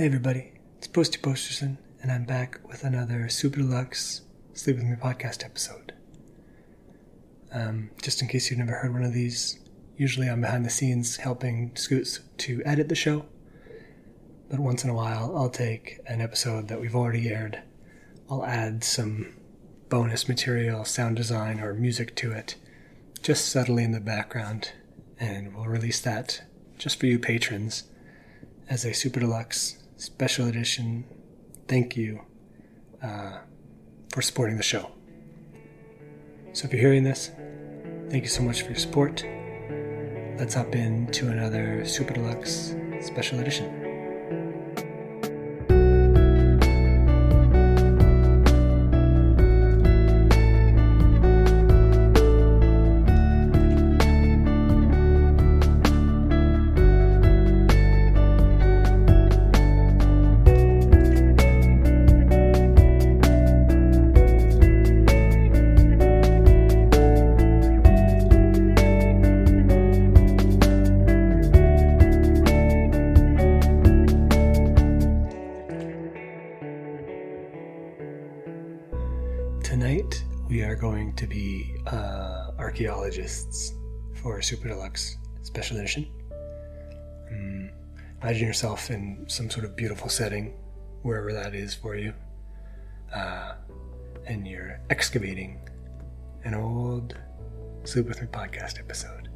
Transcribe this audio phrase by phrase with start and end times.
[0.00, 4.22] Hey everybody, it's Posty Posterson, and I'm back with another Super Deluxe
[4.54, 5.92] Sleep With Me podcast episode.
[7.52, 9.58] Um, just in case you've never heard one of these,
[9.98, 13.26] usually I'm behind the scenes helping Scoots to edit the show,
[14.48, 17.60] but once in a while I'll take an episode that we've already aired,
[18.30, 19.34] I'll add some
[19.90, 22.56] bonus material, sound design, or music to it,
[23.20, 24.72] just subtly in the background,
[25.18, 26.40] and we'll release that
[26.78, 27.84] just for you patrons
[28.66, 31.04] as a Super Deluxe special edition
[31.68, 32.20] thank you
[33.02, 33.38] uh,
[34.12, 34.90] for supporting the show.
[36.52, 37.30] So if you're hearing this,
[38.10, 39.24] thank you so much for your support.
[40.36, 43.79] Let's hop into another Super Deluxe special edition.
[84.50, 86.08] Super Deluxe Special Edition.
[87.30, 87.70] Um,
[88.20, 90.54] imagine yourself in some sort of beautiful setting,
[91.02, 92.12] wherever that is for you,
[93.14, 93.52] uh,
[94.26, 95.60] and you're excavating
[96.42, 97.16] an old
[97.84, 99.28] Sleep With Me podcast episode.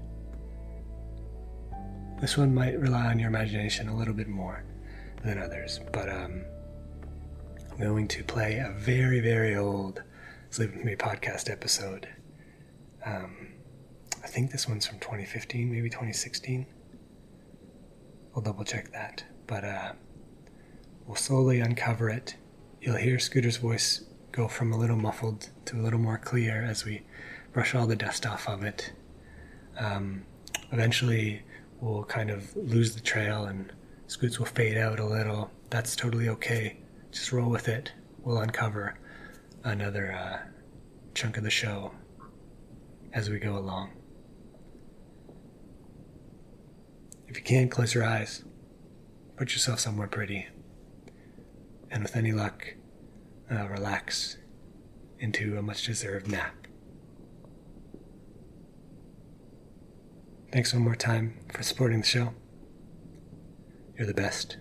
[2.21, 4.65] This one might rely on your imagination a little bit more
[5.23, 6.43] than others, but um,
[7.71, 10.03] I'm going to play a very, very old
[10.51, 12.09] Sleep With Me podcast episode.
[13.07, 13.44] Um,
[14.25, 16.65] I think this one's from 2015, maybe 2016.
[18.35, 19.23] We'll double check that.
[19.47, 19.93] But uh,
[21.07, 22.37] we'll slowly uncover it.
[22.81, 26.87] You'll hear Scooter's voice go from a little muffled to a little more clear as
[26.87, 27.03] we
[27.53, 28.93] brush all the dust off of it.
[29.79, 30.25] Um,
[30.73, 31.43] eventually,
[31.83, 33.73] we'll kind of lose the trail and
[34.07, 35.51] Scoots will fade out a little.
[35.69, 36.79] That's totally okay.
[37.13, 37.93] Just roll with it.
[38.23, 38.99] We'll uncover
[39.65, 40.49] another uh,
[41.13, 41.93] chunk of the show
[43.13, 43.91] as we go along.
[47.35, 48.45] If you can't close your eyes,
[49.37, 50.47] put yourself somewhere pretty,
[51.91, 52.77] and with any luck,
[53.51, 54.37] uh, relax
[55.19, 56.69] into a much deserved nap.
[60.53, 62.35] Thanks one more time for supporting the show.
[63.99, 64.59] You're the best.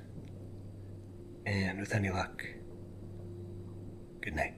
[1.45, 2.44] And with any luck,
[4.19, 4.55] good night.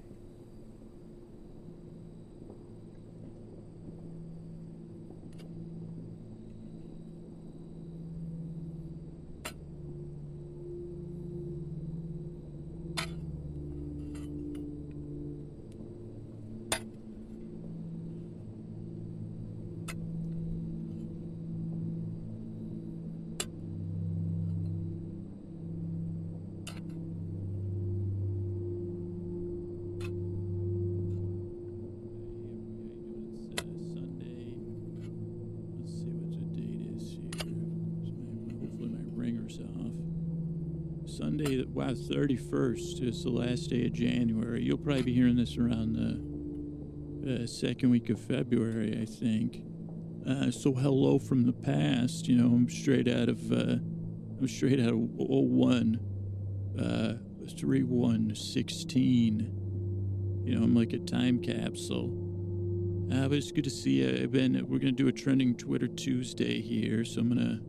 [33.94, 34.56] Sunday.
[35.80, 38.60] Let's see what the date is here.
[38.60, 41.05] Hopefully my ringer's off.
[41.18, 44.62] Sunday, wow, 31st is the last day of January.
[44.62, 45.94] You'll probably be hearing this around
[47.24, 49.64] the uh, second week of February, I think.
[50.28, 52.28] Uh, so hello from the past.
[52.28, 53.78] You know, I'm straight out of uh,
[54.40, 56.00] I'm straight out of 01,
[56.78, 57.14] uh,
[57.58, 60.42] 3 1 16.
[60.44, 62.12] You know, I'm like a time capsule.
[63.10, 64.28] Uh, but it's good to see you.
[64.28, 67.62] Been, we're going to do a trending Twitter Tuesday here, so I'm going to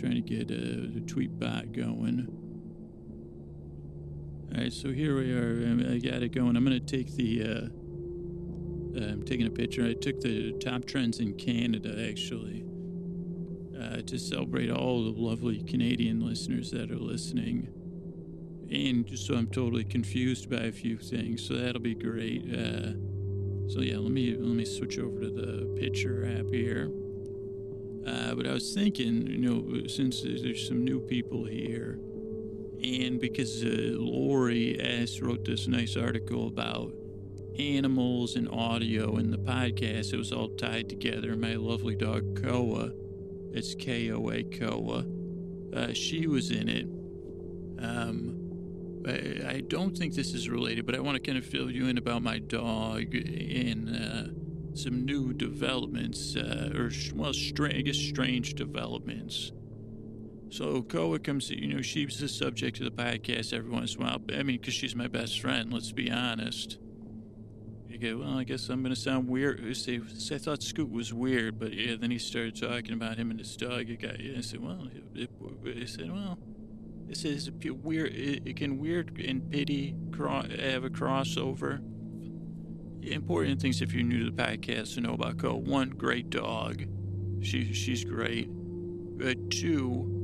[0.00, 2.35] try to get a, the tweet bot going.
[4.54, 5.66] All right, so here we are.
[5.66, 6.56] I I got it going.
[6.56, 9.84] I'm going to take the, uh, uh, I'm taking a picture.
[9.84, 12.64] I took the top trends in Canada, actually,
[13.78, 17.68] uh, to celebrate all the lovely Canadian listeners that are listening.
[18.70, 22.42] And just so I'm totally confused by a few things, so that'll be great.
[22.44, 22.92] Uh,
[23.68, 26.90] so yeah, let me let me switch over to the picture app here.
[28.06, 31.98] Uh, but I was thinking, you know, since there's some new people here,
[32.82, 36.92] and because uh, Lori S wrote this nice article about
[37.58, 41.36] animals and audio in the podcast, it was all tied together.
[41.36, 42.92] My lovely dog Koa,
[43.52, 45.04] it's K O A Koa,
[45.74, 46.86] uh, she was in it.
[47.82, 48.42] Um,
[49.06, 51.96] I, don't think this is related, but I want to kind of fill you in
[51.96, 58.54] about my dog and uh, some new developments, uh, or well, stra- I guess strange
[58.54, 59.52] developments.
[60.48, 64.04] So Koa comes, you know, she's the subject of the podcast every once in a
[64.04, 64.22] while.
[64.32, 65.72] I mean, because she's my best friend.
[65.72, 66.78] Let's be honest.
[67.88, 69.60] You go, well, I guess I'm gonna sound weird.
[69.64, 73.56] I thought Scoot was weird, but yeah, then he started talking about him and his
[73.56, 73.88] dog.
[73.88, 75.30] It got, yeah, I said, well, it,
[75.64, 76.38] I said, well,
[77.08, 78.12] it says weird.
[78.12, 81.80] It, it can weird and pity cro- have a crossover.
[83.02, 85.56] Important things if you're new to the podcast to know about Koa.
[85.56, 86.84] One, great dog.
[87.40, 88.48] She she's great.
[89.24, 90.15] Uh, two,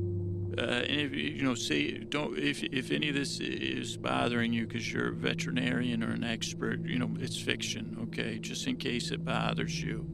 [0.57, 4.67] uh, and if you know, say don't if if any of this is bothering you
[4.67, 7.97] because you're a veterinarian or an expert, you know, it's fiction.
[8.03, 10.05] Okay, just in case it bothers you.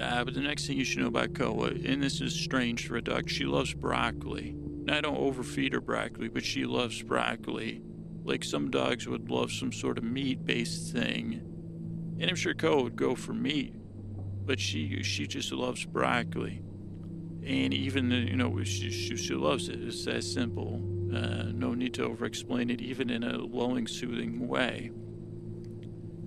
[0.00, 2.96] Uh, but the next thing you should know about Koa, and this is strange for
[2.96, 4.54] a dog, she loves broccoli.
[4.54, 7.82] Now, I don't overfeed her broccoli, but she loves broccoli.
[8.22, 11.40] Like some dogs would love some sort of meat-based thing,
[12.20, 13.74] and I'm sure Koa would go for meat,
[14.44, 16.62] but she she just loves broccoli
[17.46, 19.80] and even you know she, she, she loves it.
[19.80, 20.82] It's that simple.
[21.14, 24.90] Uh, no need to over-explain it, even in a lulling, soothing way.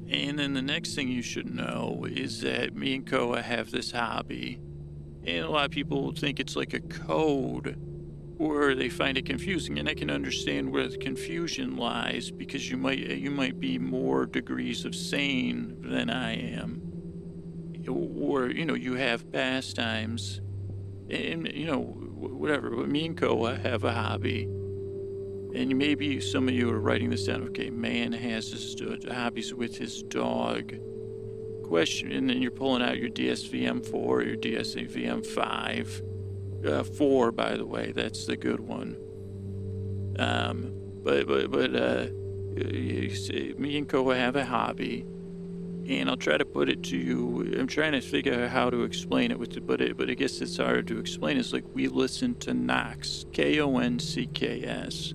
[0.09, 3.91] And then the next thing you should know is that me and Koa have this
[3.91, 4.59] hobby,
[5.25, 7.77] and a lot of people think it's like a code,
[8.39, 9.77] or they find it confusing.
[9.77, 14.25] And I can understand where the confusion lies because you might you might be more
[14.25, 16.81] degrees of sane than I am,
[17.87, 20.39] or you know you have pastimes
[21.09, 24.43] and you know whatever but me and koa have a hobby.
[25.55, 28.75] And maybe some of you are writing this down okay man has his
[29.09, 30.73] hobbies with his dog.
[31.63, 36.01] Question and then you're pulling out your dsvm 4 your dsvm 5
[36.65, 38.97] uh, 4 by the way that's the good one.
[40.17, 40.73] Um
[41.03, 42.07] but but but uh
[43.15, 45.05] see, me and koa have a hobby
[45.89, 47.53] and I'll try to put it to you.
[47.57, 50.13] I'm trying to figure out how to explain it with it, but it, but I
[50.13, 51.37] guess it's hard to explain.
[51.37, 55.13] It's like we listen to knocks, K O N C K S.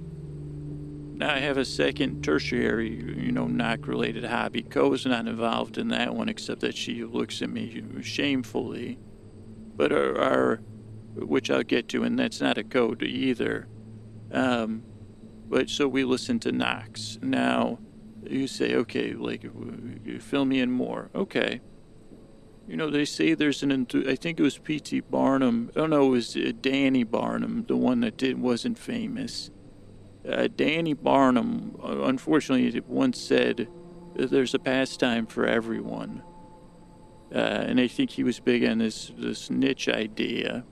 [1.16, 4.62] Now I have a second tertiary, you know, knock related hobby.
[4.62, 8.98] Co is not involved in that one, except that she looks at me shamefully.
[9.76, 10.56] But our, our
[11.14, 13.68] which I'll get to, and that's not a code either.
[14.32, 14.82] Um,
[15.46, 17.78] but so we listen to knocks now
[18.30, 19.44] you say, okay, like,
[20.20, 21.10] fill me in more.
[21.14, 21.60] Okay.
[22.66, 25.00] You know, they say there's an, I think it was P.T.
[25.00, 25.70] Barnum.
[25.76, 29.50] Oh, no, it was uh, Danny Barnum, the one that did, wasn't famous.
[30.26, 33.68] Uh, Danny Barnum, uh, unfortunately, once said,
[34.16, 36.22] there's a pastime for everyone.
[37.34, 40.64] Uh, and I think he was big on this, this niche idea.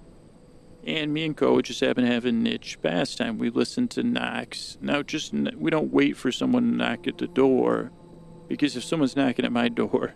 [0.84, 3.38] And me and Co just happen to have a niche pastime.
[3.38, 4.78] We listen to knocks.
[4.80, 7.92] Now, just we don't wait for someone to knock at the door,
[8.48, 10.14] because if someone's knocking at my door,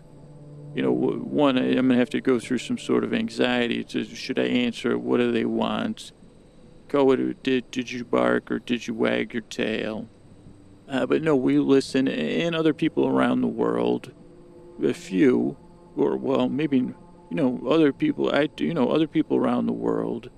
[0.75, 3.83] you know, one, I'm gonna have to go through some sort of anxiety.
[3.85, 4.97] To should I answer?
[4.97, 6.11] What do they want?
[6.89, 10.09] Co, did did you bark or did you wag your tail?
[10.89, 14.11] Uh, but no, we listen, and other people around the world,
[14.83, 15.57] a few,
[15.95, 16.95] or well, maybe you
[17.31, 18.33] know, other people.
[18.33, 20.29] I you know, other people around the world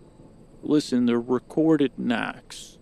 [0.61, 2.77] listen, they're recorded knocks.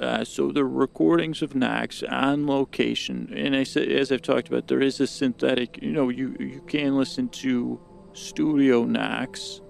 [0.00, 4.68] Uh, so the recordings of knocks on location, and I said, as I've talked about,
[4.68, 5.82] there is a synthetic.
[5.82, 7.80] You know, you you can listen to
[8.12, 9.60] studio knocks,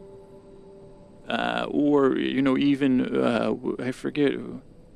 [1.28, 4.32] uh, or you know, even uh, I forget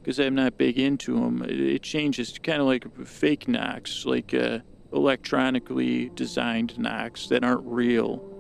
[0.03, 1.43] because I'm not big into them.
[1.43, 4.59] It, it changes, kind of like fake knocks, like uh,
[4.93, 8.32] electronically designed knocks that aren't real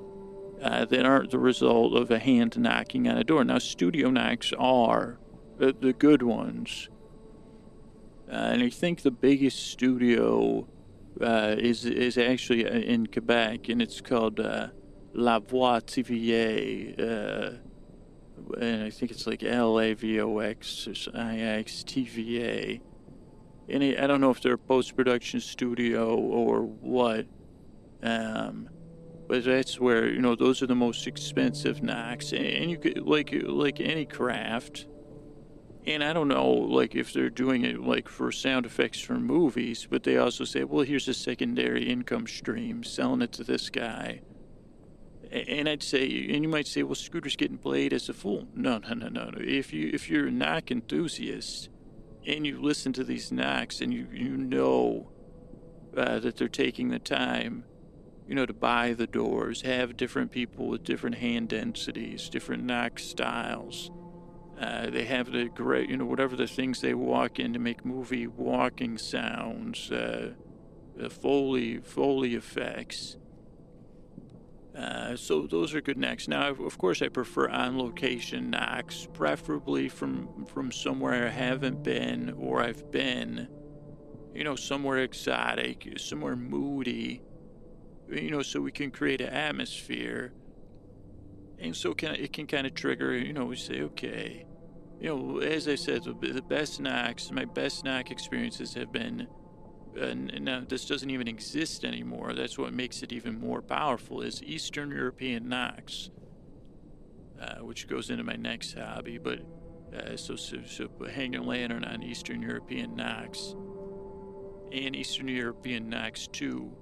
[0.62, 3.44] uh, that aren't the result of a hand knocking on a door.
[3.44, 5.18] Now, studio knocks are
[5.58, 6.88] the, the good ones.
[8.30, 10.66] Uh, and I think the biggest studio
[11.20, 14.68] uh, is is actually uh, in Quebec, and it's called uh,
[15.12, 16.98] La Voix TVA.
[16.98, 17.50] Uh,
[18.58, 22.80] and I think it's like L A V O X I X T V A.
[23.68, 27.26] And I don't know if they're a post production studio or what.
[28.02, 28.68] Um,
[29.40, 33.80] that's where you know those are the most expensive knocks, and you could like like
[33.80, 34.86] any craft.
[35.84, 39.88] And I don't know, like if they're doing it like for sound effects for movies,
[39.90, 44.20] but they also say, well, here's a secondary income stream, selling it to this guy.
[45.32, 48.46] And I'd say, and you might say, well, Scooter's getting played as a fool.
[48.54, 49.32] No, no, no, no.
[49.38, 51.68] If you if you're a knock enthusiast,
[52.26, 55.10] and you listen to these knocks, and you you know
[55.96, 57.64] uh, that they're taking the time
[58.28, 62.98] you know, to buy the doors, have different people with different hand densities, different knock
[62.98, 63.90] styles.
[64.60, 67.84] Uh, they have the great, you know, whatever the things they walk in to make
[67.84, 70.32] movie walking sounds, uh,
[70.96, 73.16] the Foley, Foley effects.
[74.76, 76.28] Uh, so those are good knocks.
[76.28, 82.62] Now, of course, I prefer on-location knocks, preferably from from somewhere I haven't been or
[82.62, 83.48] I've been.
[84.34, 87.20] You know, somewhere exotic, somewhere moody.
[88.12, 90.32] You know, so we can create an atmosphere,
[91.58, 93.16] and so can it can kind of trigger.
[93.16, 94.44] You know, we say, okay,
[95.00, 99.26] you know, as I said, the best knocks, my best knock experiences have been
[100.00, 102.32] and now this doesn't even exist anymore.
[102.34, 106.10] That's what makes it even more powerful is Eastern European knocks,
[107.40, 109.18] uh, which goes into my next hobby.
[109.18, 109.40] But
[109.94, 113.54] uh, so, so, so hang a lantern on Eastern European knocks
[114.72, 116.74] and Eastern European knocks too.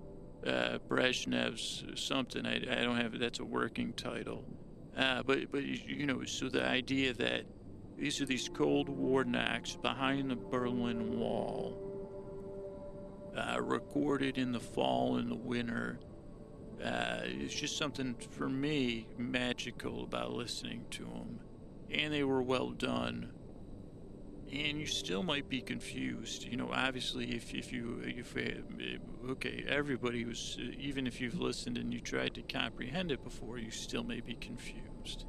[0.46, 2.46] Uh, Brezhnev's something.
[2.46, 4.44] I, I don't have that's a working title.
[4.96, 7.44] Uh, but but you know so the idea that
[7.96, 11.90] these are these Cold War knocks behind the Berlin Wall
[13.36, 15.98] uh, recorded in the fall and the winter.
[16.82, 21.40] Uh, it's just something for me magical about listening to them,
[21.90, 23.30] and they were well done.
[24.52, 26.70] And you still might be confused, you know.
[26.72, 32.00] Obviously, if if you if uh, okay, everybody was even if you've listened and you
[32.00, 35.26] tried to comprehend it before, you still may be confused.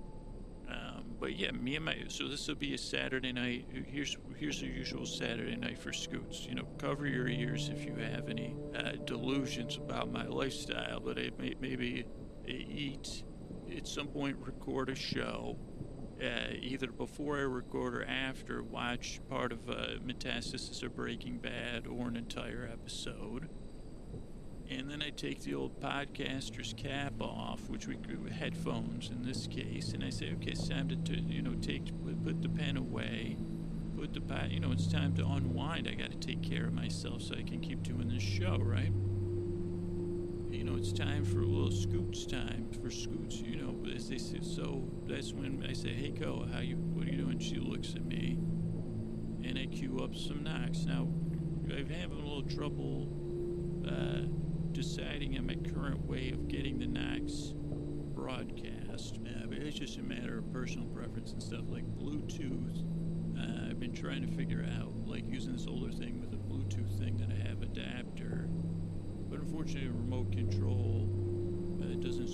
[0.68, 3.68] Um, but yeah, me and my so this will be a Saturday night.
[3.86, 6.48] Here's here's the usual Saturday night for Scoots.
[6.48, 11.00] You know, cover your ears if you have any uh, delusions about my lifestyle.
[11.00, 12.06] But I may, maybe
[12.48, 13.24] eat
[13.75, 15.58] at some point, record a show.
[16.22, 21.88] Uh, either before I record or after, watch part of uh, Metastasis or Breaking Bad
[21.88, 23.50] or an entire episode
[24.72, 27.98] and then I take the old podcaster's cap off, which we
[28.32, 31.92] headphones in this case, and I say, okay, it's time to, you know take
[32.24, 33.36] put the pen away,
[33.98, 35.90] put the you know it's time to unwind.
[35.90, 38.94] I got to take care of myself so I can keep doing this show, right?
[40.51, 43.38] You know, it's time for a little scoots time for scoots.
[43.38, 44.39] You know, as they say.
[44.41, 46.75] So that's when I say, hey, Co, how you?
[46.75, 47.39] What are you doing?
[47.39, 48.38] She looks at me,
[49.43, 50.86] and I cue up some knocks.
[50.86, 51.08] Now,
[51.70, 53.08] I'm having a little trouble.
[53.88, 54.27] Uh,
[54.72, 57.53] deciding on my current way of getting the next
[58.15, 59.20] broadcast.
[59.25, 62.84] Uh, but it's just a matter of personal preference and stuff like Bluetooth.
[63.38, 66.98] Uh, I've been trying to figure out, like using this older thing with a Bluetooth
[66.98, 68.48] thing that I have adapter.
[69.41, 71.10] Unfortunately, remote control
[71.81, 72.29] uh, doesn't.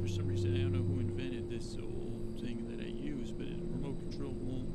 [0.00, 3.46] For some reason, I don't know who invented this old thing that I use, but
[3.46, 4.68] it, remote control won't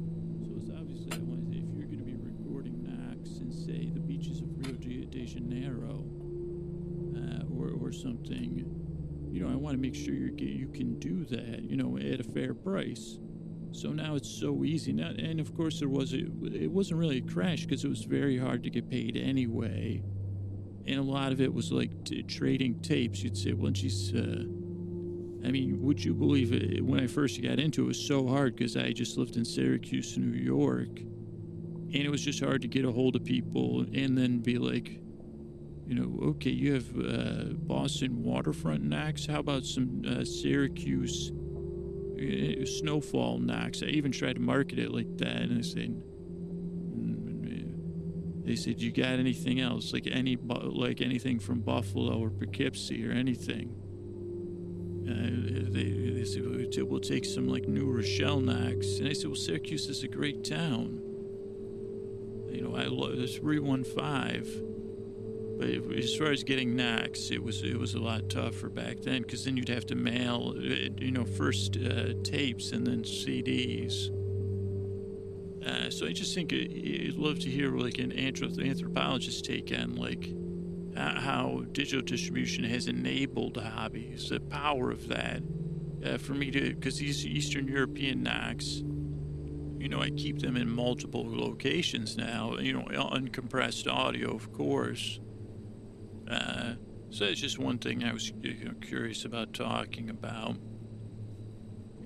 [0.45, 3.53] So it's obviously, I want to say, if you're going to be recording knocks and
[3.53, 6.03] say the beaches of Rio de de Janeiro
[7.15, 8.65] uh, or, or something,
[9.31, 12.20] you know, I want to make sure you you can do that, you know, at
[12.20, 13.18] a fair price.
[13.72, 14.92] So now it's so easy.
[14.92, 18.04] Now, and of course, there was a, it wasn't really a crash because it was
[18.04, 20.04] very hard to get paid anyway.
[20.86, 23.24] And a lot of it was like t- trading tapes.
[23.24, 24.14] You'd say, well, she's.
[24.14, 24.46] Uh,
[25.44, 26.86] I mean, would you believe it?
[26.86, 29.46] When I first got into it, it was so hard because I just lived in
[29.46, 34.16] Syracuse, New York, and it was just hard to get a hold of people and
[34.16, 35.00] then be like,
[35.88, 39.26] you know, okay, you have uh, Boston waterfront knocks.
[39.26, 43.84] How about some uh, Syracuse uh, snowfall knocks?
[43.84, 46.02] I even tried to market it like that, and I said,
[46.96, 53.06] "Mm, They said, "You got anything else, like any, like anything from Buffalo or Poughkeepsie
[53.06, 53.76] or anything?"
[55.10, 59.28] Uh, they, they said, "We'll "We'll take some like New Rochelle knocks," and I said,
[59.28, 61.02] "Well, Syracuse is a great town.
[62.50, 64.48] You know, I love this three one five."
[65.62, 69.46] As far as getting knocks, it was it was a lot tougher back then because
[69.46, 74.10] then you'd have to mail, uh, you know, first uh, tapes and then CDs.
[75.65, 79.96] Uh, so I just think I'd love to hear like an anthrop- anthropologist take on
[79.96, 80.34] like
[80.96, 85.41] how digital distribution has enabled hobbies, the power of that.
[86.03, 88.82] Uh, for me to, because these Eastern European knocks,
[89.77, 92.58] you know, I keep them in multiple locations now.
[92.58, 95.20] You know, uncompressed audio, of course.
[96.32, 96.76] Uh,
[97.10, 100.56] so that's just one thing I was you know, curious about talking about.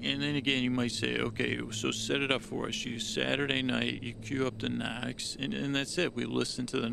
[0.01, 2.85] And then again, you might say, okay, so set it up for us.
[2.85, 6.15] You Saturday night, you queue up the knocks, and, and that's it.
[6.15, 6.89] We listen to the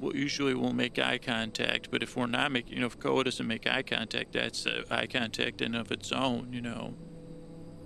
[0.00, 3.24] we'll- Usually, we'll make eye contact, but if we're not making, you know, if Koa
[3.24, 6.94] doesn't make eye contact, that's eye contact in of its own, you know.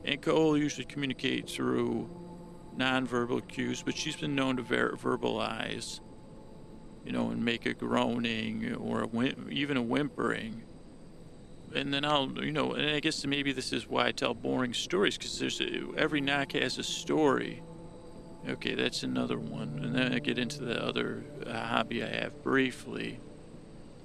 [0.05, 2.11] And Koa usually communicate through
[2.77, 6.01] nonverbal cues, but she's been known to ver- verbalize,
[7.09, 10.63] you know, and make a groaning or a whim- even a whimpering
[11.75, 14.75] and then I'll, you know, and I guess maybe this is why I tell boring
[14.75, 17.63] stories because there's a, every knock has a story.
[18.49, 22.43] Okay, that's another one, and then I get into the other uh, hobby I have
[22.43, 23.19] briefly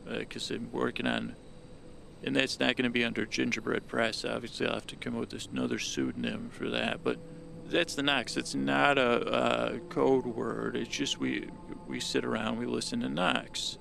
[0.06, 1.36] because I'm working on,
[2.24, 4.26] and that's not going to be under Gingerbread Press.
[4.26, 7.18] Obviously, I'll have to come up with another pseudonym for that, but
[7.66, 8.38] that's the knocks.
[8.38, 10.76] It's not a, a code word.
[10.76, 11.50] It's just we
[11.88, 13.78] we sit around, we listen to knocks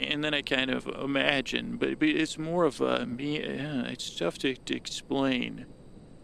[0.00, 3.36] and then I kind of imagine, but, but it's more of a me.
[3.36, 5.66] It's tough to, to explain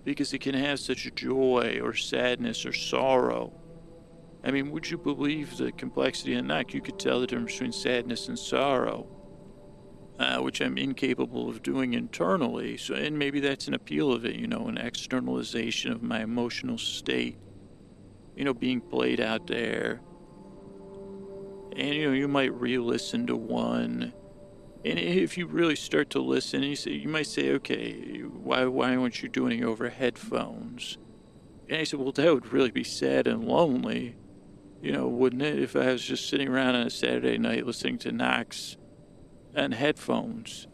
[0.05, 3.53] because it can have such joy or sadness or sorrow.
[4.43, 6.73] I mean, would you believe the complexity in knock?
[6.73, 9.07] You could tell the difference between sadness and sorrow,
[10.19, 12.77] uh, which I'm incapable of doing internally.
[12.77, 16.79] So, and maybe that's an appeal of it, you know, an externalization of my emotional
[16.79, 17.39] state,
[18.35, 20.01] you know, being played out there
[21.77, 24.13] and you know you might re-listen to one
[24.85, 28.97] and if you really start to listen you say you might say okay why why
[28.97, 30.97] aren't you doing it over headphones
[31.69, 34.17] and i said well that would really be sad and lonely
[34.81, 37.99] you know wouldn't it if i was just sitting around on a saturday night listening
[37.99, 38.77] to knocks
[39.57, 40.67] on headphones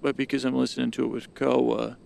[0.00, 1.96] but because i'm listening to it with koa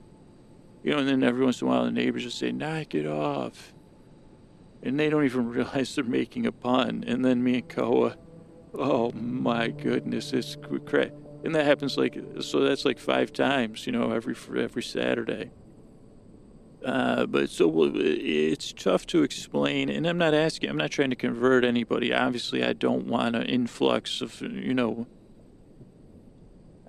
[0.83, 3.07] you know and then every once in a while the neighbors will say knock it
[3.07, 3.75] off
[4.87, 7.05] and they don't even realize they're making a pun.
[7.07, 8.17] And then me and Koa,
[8.75, 11.11] oh my goodness, it's cra
[11.45, 12.61] And that happens like so.
[12.61, 15.51] That's like five times, you know, every every Saturday.
[16.85, 20.71] Uh, but so it's tough to explain, and I'm not asking.
[20.71, 22.15] I'm not trying to convert anybody.
[22.15, 25.07] Obviously, I don't want an influx of you know.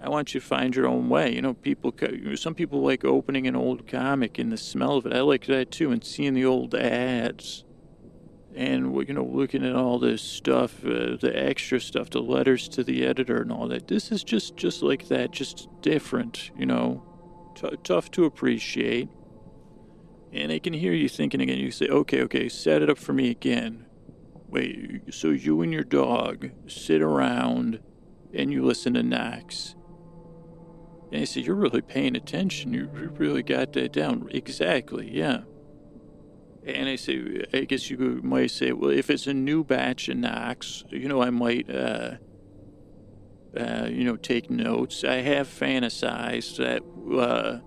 [0.01, 1.33] I want you to find your own way.
[1.33, 1.93] You know, people.
[2.35, 5.13] Some people like opening an old comic and the smell of it.
[5.13, 7.63] I like that too, and seeing the old ads
[8.57, 12.83] and you know looking at all this stuff uh, the extra stuff the letters to
[12.83, 17.03] the editor and all that this is just just like that just different you know
[17.55, 19.09] T- tough to appreciate
[20.33, 23.13] and i can hear you thinking again you say okay okay set it up for
[23.13, 23.85] me again
[24.47, 27.79] wait so you and your dog sit around
[28.33, 29.75] and you listen to knocks
[31.11, 35.41] and i say you're really paying attention you really got that down exactly yeah
[36.67, 40.17] and I say, I guess you might say, well, if it's a new batch of
[40.17, 42.15] knocks, you know, I might, uh,
[43.57, 45.05] uh, you know, take notes.
[45.05, 46.83] I have fantasized that,
[47.17, 47.59] uh,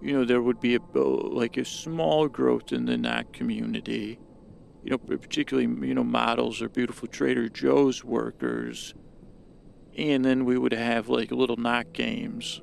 [0.00, 4.18] you know, there would be a like a small growth in the knock community.
[4.82, 8.94] You know, particularly, you know, models or beautiful Trader Joe's workers,
[9.96, 12.60] and then we would have like little knock games.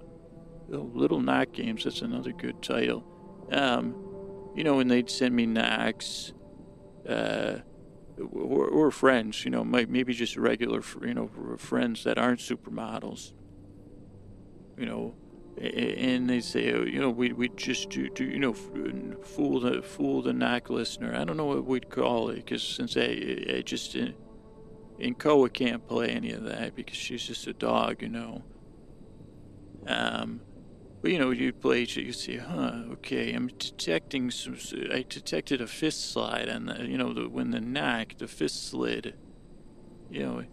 [0.69, 1.83] Little knock games.
[1.83, 3.03] That's another good title.
[3.51, 3.95] Um,
[4.55, 6.33] you know, when they'd send me knocks,
[7.07, 7.59] uh,
[8.31, 13.33] or, or friends, you know, maybe just regular, you know, friends that aren't supermodels,
[14.77, 15.15] you know,
[15.57, 19.81] and they say, oh, you know, we we just do, do, you know, fool the
[19.81, 21.15] fool the knock listener.
[21.15, 25.87] I don't know what we'd call it because since I, I just, and Koa can't
[25.87, 28.43] play any of that because she's just a dog, you know.
[29.87, 30.41] Um,
[31.01, 34.57] but, you know, you play, you see, huh, okay, I'm detecting some,
[34.91, 39.15] I detected a fist slide the, you know, the, when the knock, the fist slid.
[40.09, 40.43] You know,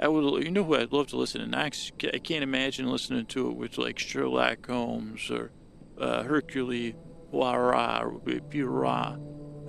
[0.00, 1.92] I would, you know who I'd love to listen to knocks?
[2.12, 5.52] I can't imagine listening to it with, like, Sherlock Holmes or
[5.98, 6.92] uh, Hercule
[7.30, 9.18] Poirot.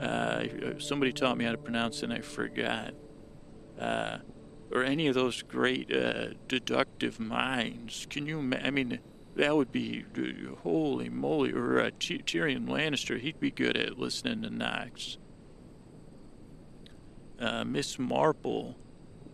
[0.01, 2.93] Uh, somebody taught me how to pronounce it and I forgot.
[3.79, 4.17] uh,
[4.71, 8.07] or any of those great uh, deductive minds.
[8.09, 8.39] Can you?
[8.61, 8.99] I mean,
[9.35, 10.05] that would be
[10.63, 11.51] holy moly.
[11.51, 15.17] Or uh, Tyrion Lannister, he'd be good at listening to knocks.
[17.39, 18.77] Uh, Miss Marple,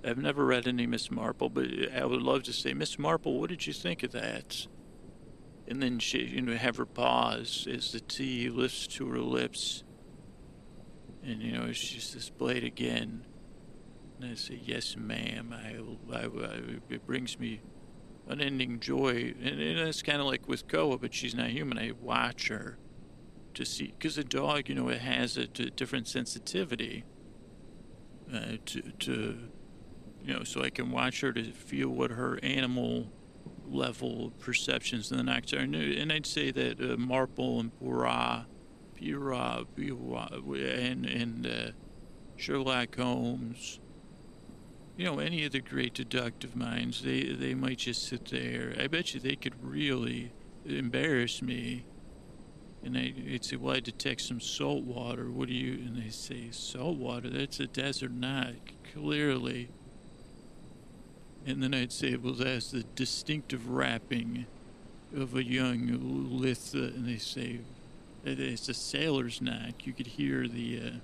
[0.03, 3.49] I've never read any Miss Marple, but I would love to say, Miss Marple, what
[3.49, 4.65] did you think of that?
[5.67, 9.83] And then she, you know, have her pause as the tea lifts to her lips,
[11.23, 13.25] and you know, she's displayed again.
[14.19, 15.53] And I say, "Yes, ma'am.
[15.53, 15.77] I,
[16.13, 17.61] I, I it brings me
[18.31, 21.77] unending joy." And, and it's kind of like with Koa, but she's not human.
[21.77, 22.77] I watch her
[23.53, 27.03] to see because a dog, you know, it has a, a different sensitivity
[28.33, 29.37] uh, to to
[30.23, 33.11] you know, so I can watch her to feel what her animal
[33.67, 35.59] level perceptions in the next are.
[35.59, 38.45] And I'd say that uh, Marple and Bura,
[38.99, 41.71] Bura and, and uh,
[42.35, 43.79] Sherlock Holmes,
[44.97, 48.75] you know, any of the great deductive minds, they, they might just sit there.
[48.79, 50.31] I bet you they could really
[50.65, 51.85] embarrass me.
[52.83, 52.95] And
[53.31, 55.29] would say, well, I detect some salt water.
[55.29, 57.29] What do you, and they say, salt water?
[57.29, 58.53] That's a desert knot,
[58.93, 59.69] clearly.
[61.45, 64.45] And then I'd say, well, that's the distinctive rapping
[65.15, 67.59] of a young lith, uh, and they say
[68.23, 69.85] it's a sailor's knack.
[69.85, 70.97] You could hear the, uh,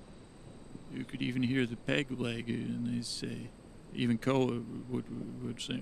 [0.94, 3.50] you could even hear the peg leg, and they say,
[3.98, 5.82] even Koa would would say,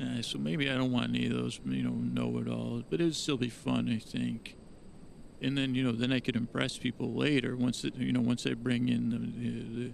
[0.00, 3.36] uh, so maybe I don't want any of those, you know, know-it-alls, but it'd still
[3.36, 4.56] be fun, I think.
[5.42, 8.46] And then, you know, then I could impress people later once, it, you know, once
[8.46, 9.92] I bring in the, the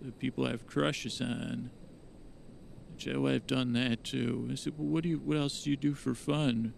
[0.00, 1.70] the people I have crushes on.
[2.96, 4.48] Joe, I've done that too.
[4.50, 5.18] I said, well, what do you?
[5.18, 6.74] What else do you do for fun?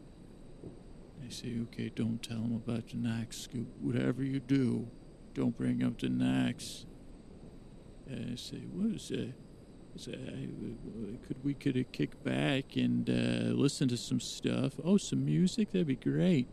[1.22, 3.68] They say, okay, don't tell them about the knocks scoop.
[3.80, 4.88] Whatever you do,
[5.34, 6.86] don't bring up the knocks.
[8.10, 9.32] I say, what is that?
[10.08, 14.74] I could we could kick back and uh, listen to some stuff?
[14.84, 15.72] Oh, some music?
[15.72, 16.48] That'd be great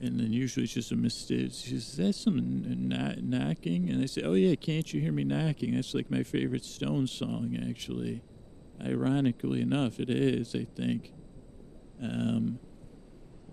[0.00, 1.52] and then usually it's just a mistake.
[1.52, 2.38] She says, "That's some
[3.28, 6.64] knocking," and I say, "Oh yeah, can't you hear me knocking?" That's like my favorite
[6.64, 8.22] Stone song, actually.
[8.84, 10.54] Ironically enough, it is.
[10.54, 11.12] I think.
[12.02, 12.58] Um,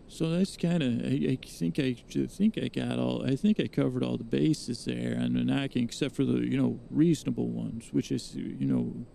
[0.07, 1.05] so that's kind of.
[1.05, 1.95] I, I, think I
[2.27, 3.25] think I got all.
[3.25, 6.57] I think I covered all the bases there on the knocking, except for the you
[6.57, 9.05] know reasonable ones, which is you know,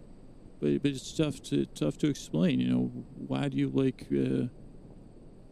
[0.61, 2.61] but but it's tough to tough to explain.
[2.61, 4.07] You know, why do you like?
[4.13, 4.49] Uh,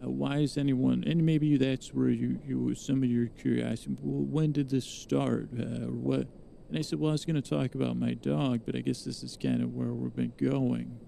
[0.05, 4.27] uh, why is anyone, and maybe that's where you, you some of your curiosity, well,
[4.27, 6.27] when did this start uh, or what?
[6.69, 9.05] And I said, well, I was going to talk about my dog, but I guess
[9.05, 10.99] this is kind of where we've been going.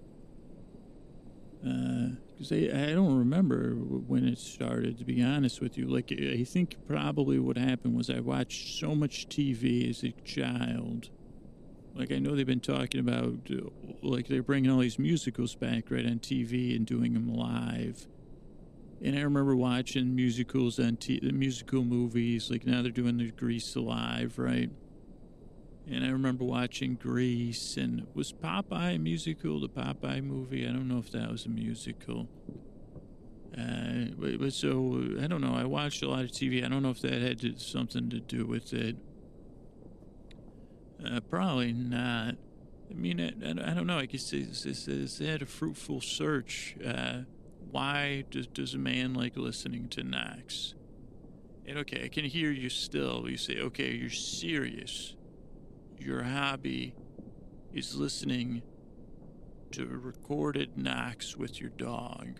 [1.61, 5.87] Because uh, I, I don't remember when it started, to be honest with you.
[5.87, 11.09] Like, I think probably what happened was I watched so much TV as a child.
[11.95, 13.69] Like, I know they've been talking about, uh,
[14.01, 18.07] like, they're bringing all these musicals back right on TV and doing them live
[19.01, 22.51] and I remember watching musicals on t- the musical movies.
[22.51, 24.69] Like now they're doing the Grease Alive, right?
[25.91, 29.59] And I remember watching Grease, and was Popeye a musical?
[29.59, 30.67] The Popeye movie?
[30.67, 32.27] I don't know if that was a musical.
[33.57, 35.55] Uh, but, so I don't know.
[35.55, 36.63] I watched a lot of TV.
[36.63, 38.97] I don't know if that had to, something to do with it.
[41.03, 42.35] Uh, probably not.
[42.89, 43.97] I mean, I, I, don't know.
[43.97, 46.75] I guess it's, had a fruitful search.
[46.85, 47.21] Uh,
[47.71, 50.75] why does, does a man like listening to knocks?
[51.65, 53.29] And okay, I can hear you still.
[53.29, 55.15] You say, okay, you're serious.
[55.99, 56.95] Your hobby
[57.73, 58.61] is listening
[59.71, 62.39] to recorded knocks with your dog.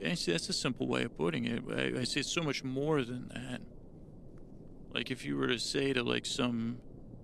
[0.00, 1.62] And say that's a simple way of putting it.
[1.70, 3.60] I, I say it's so much more than that.
[4.92, 6.78] Like if you were to say to like some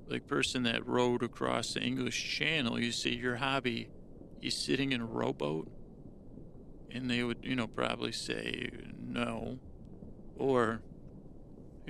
[0.08, 3.88] like person that rode across the English Channel, you say your hobby
[4.42, 5.70] is sitting in a rowboat
[6.90, 9.58] and they would, you know, probably say no.
[10.36, 10.82] Or,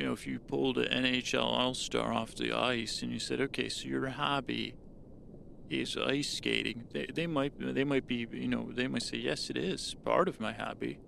[0.00, 3.38] you know, if you pulled an NHL All Star off the ice and you said,
[3.38, 4.74] okay, so your hobby
[5.68, 9.50] is ice skating, they, they might they might be, you know, they might say, yes,
[9.50, 10.98] it is part of my hobby.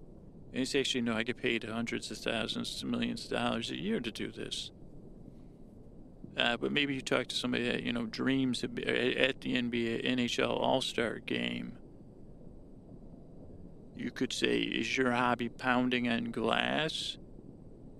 [0.50, 3.70] And you say, actually, no, I get paid hundreds of thousands to millions of dollars
[3.70, 4.70] a year to do this.
[6.36, 10.50] Uh, but maybe you talk to somebody that, you know, dreams at the NBA NHL
[10.50, 11.78] All Star game
[13.96, 17.16] you could say, Is your hobby pounding on glass?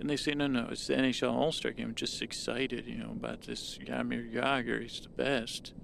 [0.03, 1.91] And they say, No, no, it's the NHL All Star game.
[1.91, 4.83] I'm just excited, you know, about this Jaromir Jagr.
[4.83, 5.75] He's the best.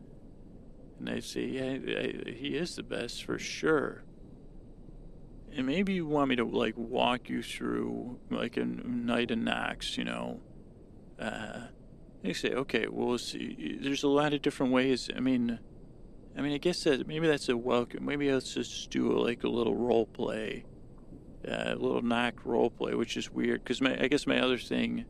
[0.99, 1.75] And they say, Yeah,
[2.33, 4.03] he is the best for sure.
[5.57, 9.97] And maybe you want me to, like, walk you through, like, a night of knocks,
[9.97, 10.41] you know.
[11.17, 11.69] Uh,
[12.23, 15.09] They say, okay, well, see, there's a lot of different ways.
[15.17, 15.61] I mean,
[16.37, 18.05] I mean, I guess that maybe that's a welcome.
[18.05, 20.65] Maybe let's just do like a little role play,
[21.49, 25.05] a little knock role play, which is weird because I guess my other thing,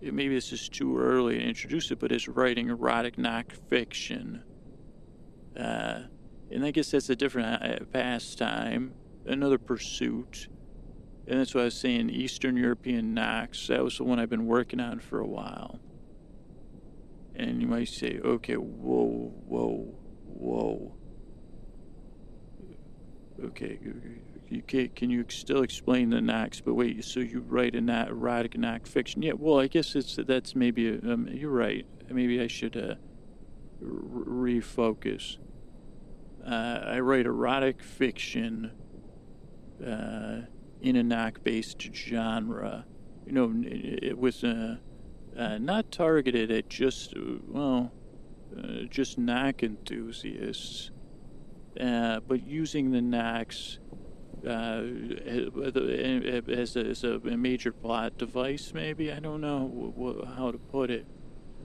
[0.00, 4.42] maybe this is too early to introduce it, but is writing erotic knock fiction.
[5.58, 6.00] Uh,
[6.50, 8.94] and I guess that's a different uh, pastime,
[9.26, 10.48] another pursuit.
[11.26, 13.68] And that's why I was saying Eastern European knocks.
[13.68, 15.80] That was the one I've been working on for a while.
[17.34, 19.94] And you might say, okay, whoa, whoa,
[20.26, 20.94] whoa.
[23.42, 23.78] Okay,
[24.54, 26.60] you can, can you still explain the knocks?
[26.60, 29.22] But wait, so you write a not erotic knock fiction?
[29.22, 31.86] Yeah, well, I guess it's that's maybe um, you're right.
[32.08, 32.94] Maybe I should uh,
[33.82, 35.38] refocus.
[36.46, 38.70] Uh, I write erotic fiction
[39.84, 40.42] uh,
[40.80, 42.84] in a knock-based genre.
[43.26, 44.76] You know, it was uh,
[45.36, 47.92] uh, not targeted at just well,
[48.56, 50.90] uh, just knock enthusiasts,
[51.80, 53.83] uh, but using the knocks uh,
[56.48, 58.72] as, a, as a major plot device.
[58.74, 61.06] Maybe I don't know how to put it.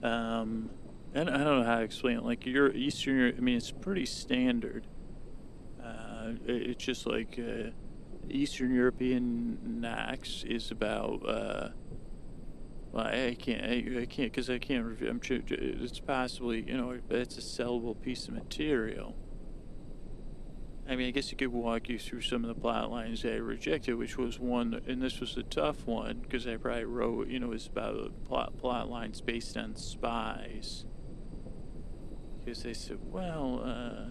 [0.02, 0.70] Um,
[1.14, 2.24] I don't know how to explain it.
[2.24, 4.86] Like your Eastern, Europe, I mean, it's pretty standard.
[5.84, 7.70] Uh, it's just like uh,
[8.28, 11.28] Eastern European knocks is about.
[11.28, 11.68] Uh,
[12.92, 15.08] well, I can't, I, I can't, because I can't review.
[15.08, 19.14] I'm it's possibly, you know, it's a sellable piece of material.
[20.90, 23.34] I mean, I guess you could walk you through some of the plot lines that
[23.34, 27.28] I rejected, which was one, and this was a tough one because I probably wrote,
[27.28, 30.84] you know, it's about plot plot lines based on spies.
[32.40, 34.10] Because they said, well, uh,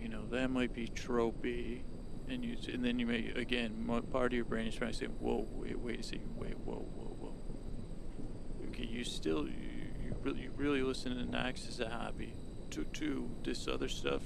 [0.00, 1.82] you know, that might be tropey,
[2.30, 5.06] and you, and then you may again, part of your brain is trying to say,
[5.06, 8.68] whoa, wait, wait a second, wait, whoa, whoa, whoa.
[8.68, 12.32] Okay, you still, you, you really, you really listen to knocks as a hobby.
[12.70, 14.22] To two, this other stuff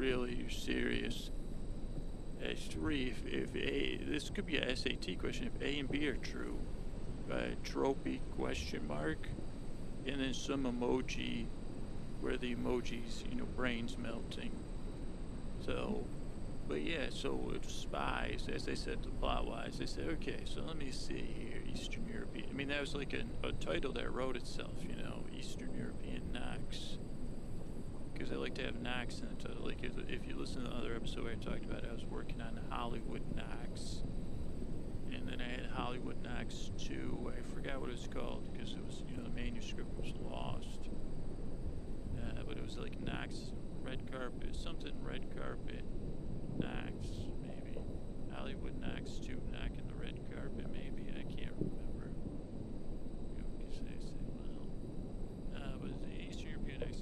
[0.00, 1.30] really serious.
[2.42, 5.50] As three, if, if A, this could be a SAT question.
[5.54, 6.58] If A and B are true,
[7.30, 9.28] uh, tropey question mark,
[10.06, 11.46] and then some emoji
[12.22, 14.52] where the emojis, you know, brains melting.
[15.66, 16.02] So,
[16.66, 20.62] but yeah, so it's spies, as they said, the plot wise, they said, okay, so
[20.66, 22.46] let me see here, Eastern European.
[22.48, 26.22] I mean, that was like a, a title that wrote itself, you know, Eastern European
[26.32, 26.99] knocks
[28.20, 29.64] because I like to have knocks in the title.
[29.64, 31.94] Like if, if you listen to the other episode where I talked about it, I
[31.94, 34.02] was working on Hollywood knocks,
[35.10, 37.32] and then I had Hollywood knocks two.
[37.34, 40.90] I forgot what it was called because it was you know the manuscript was lost,
[42.18, 43.52] uh, but it was like knocks
[43.82, 45.82] red carpet something red carpet
[46.58, 47.08] knocks
[47.40, 47.78] maybe
[48.34, 52.12] Hollywood knocks two knocking the red carpet maybe I can't remember.
[53.34, 54.12] You know, say, say,
[54.44, 54.68] well,
[55.56, 57.00] uh, but the Eastern European knocks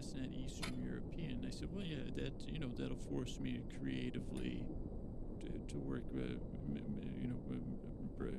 [0.00, 0.30] I said
[1.60, 4.64] said, well, yeah, that you know that'll force me creatively
[5.40, 6.02] to, to work.
[6.16, 6.32] Uh,
[7.20, 7.36] you know,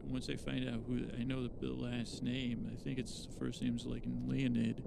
[0.07, 3.39] once I find out who I know the, the last name, I think it's the
[3.39, 4.84] first name's like Leonid.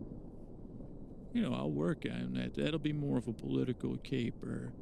[1.33, 2.55] You know, I'll work on that.
[2.55, 4.73] That'll be more of a political caper.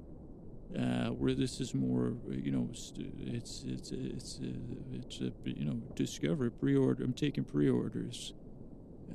[0.78, 4.46] Uh, where this is more, you know, it's it's it's it's uh,
[4.94, 7.04] it's a, you know, discover pre-order.
[7.04, 8.32] I'm taking pre-orders.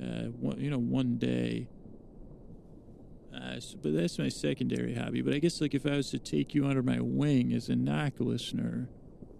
[0.00, 1.66] Uh, one, you know, one day
[3.82, 5.22] but that's my secondary hobby.
[5.22, 7.76] But I guess like if I was to take you under my wing as a
[7.76, 8.88] knock listener,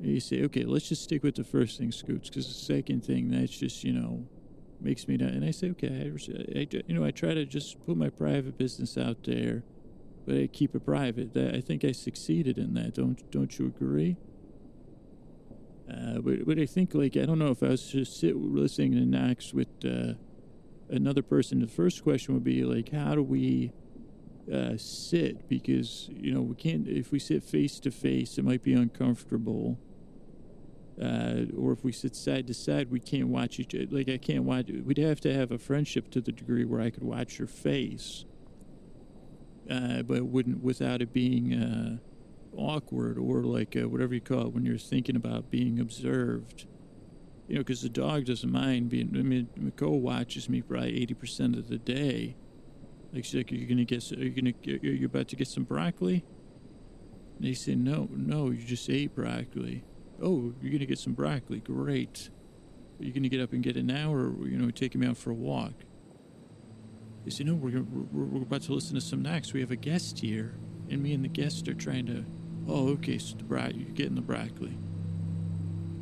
[0.01, 3.31] you say, okay, let's just stick with the first thing, Scoots, because the second thing
[3.31, 4.27] that's just you know
[4.81, 5.31] makes me not.
[5.31, 8.57] And I say, okay, I, I, you know, I try to just put my private
[8.57, 9.65] business out there,
[10.27, 11.37] but I keep it private.
[11.37, 12.95] I think I succeeded in that.
[12.95, 14.17] Don't don't you agree?
[15.91, 18.93] Uh, but but I think like I don't know if I was to sit listening
[18.93, 20.15] to knocks with uh,
[20.91, 21.61] another person.
[21.61, 23.73] The first question would be like, how do we
[24.53, 25.49] uh, sit?
[25.49, 26.87] Because you know we can't.
[26.89, 29.79] If we sit face to face, it might be uncomfortable.
[31.01, 33.75] Uh, or if we sit side to side, we can't watch each.
[33.91, 34.69] Like I can't watch.
[34.69, 38.25] We'd have to have a friendship to the degree where I could watch your face,
[39.71, 41.99] uh, but wouldn't without it being uh,
[42.57, 46.67] awkward or like uh, whatever you call it when you're thinking about being observed.
[47.47, 49.15] You know, because the dog doesn't mind being.
[49.17, 52.37] I mean, Nicole watches me probably eighty percent of the day.
[53.13, 54.11] Like she's like, "Are you gonna get?
[54.13, 54.55] Are you gonna?
[54.63, 56.25] You're about to get some broccoli?"
[57.37, 59.85] And they say, "No, no, you just ate broccoli."
[60.23, 61.61] Oh, you're gonna get some broccoli.
[61.61, 62.31] Great.
[63.01, 65.17] Are you gonna get up and get it now, or you know, take him out
[65.17, 65.75] for a walk?
[67.25, 69.53] They say, "No, we're we're, we're about to listen to some knocks.
[69.53, 70.55] We have a guest here,
[70.91, 72.25] and me and the guest are trying to."
[72.69, 74.77] Oh, okay, so the bro- you're getting the broccoli.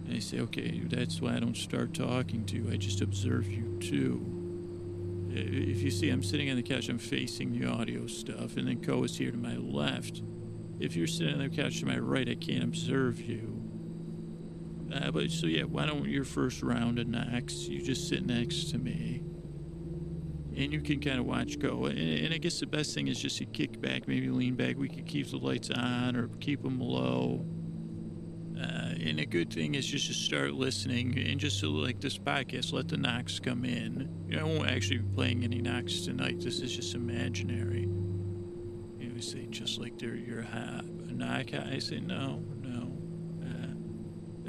[0.06, 2.68] And they say, okay, that's why I don't start talking to you.
[2.70, 4.35] I just observe you too.
[5.38, 8.82] If you see, I'm sitting on the couch, I'm facing the audio stuff, and then
[8.82, 10.22] Co is here to my left.
[10.80, 13.62] If you're sitting on the couch to my right, I can't observe you.
[14.92, 18.70] Uh, but so yeah, why don't your first round of knocks, you just sit next
[18.70, 19.22] to me,
[20.56, 21.86] and you can kind of watch go.
[21.86, 24.76] And, and, I guess the best thing is just to kick back, maybe lean back.
[24.76, 27.44] We could keep the lights on or keep them low.
[28.58, 32.16] Uh, and a good thing is just to start listening and just to like this
[32.16, 34.08] podcast, let the knocks come in.
[34.28, 36.40] You know, I won't actually be playing any knocks tonight.
[36.40, 37.82] This is just imaginary.
[37.82, 41.52] You know, say just like they're your a knock.
[41.52, 42.92] I say no, no.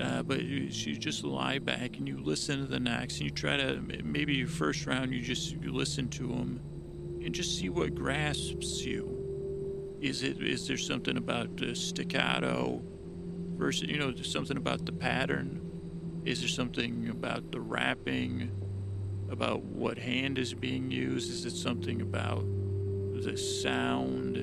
[0.02, 3.30] uh, but you, you, just lie back and you listen to the knocks and you
[3.30, 6.62] try to maybe your first round you just you listen to them
[7.24, 9.98] and just see what grasps you.
[10.00, 12.82] Is it is there something about the staccato
[13.58, 15.62] versus you know something about the pattern?
[16.26, 18.52] Is there something about the wrapping
[19.32, 21.32] About what hand is being used?
[21.32, 22.46] Is it something about
[23.24, 24.38] the sound?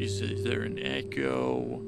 [0.00, 1.82] Is, there an echo?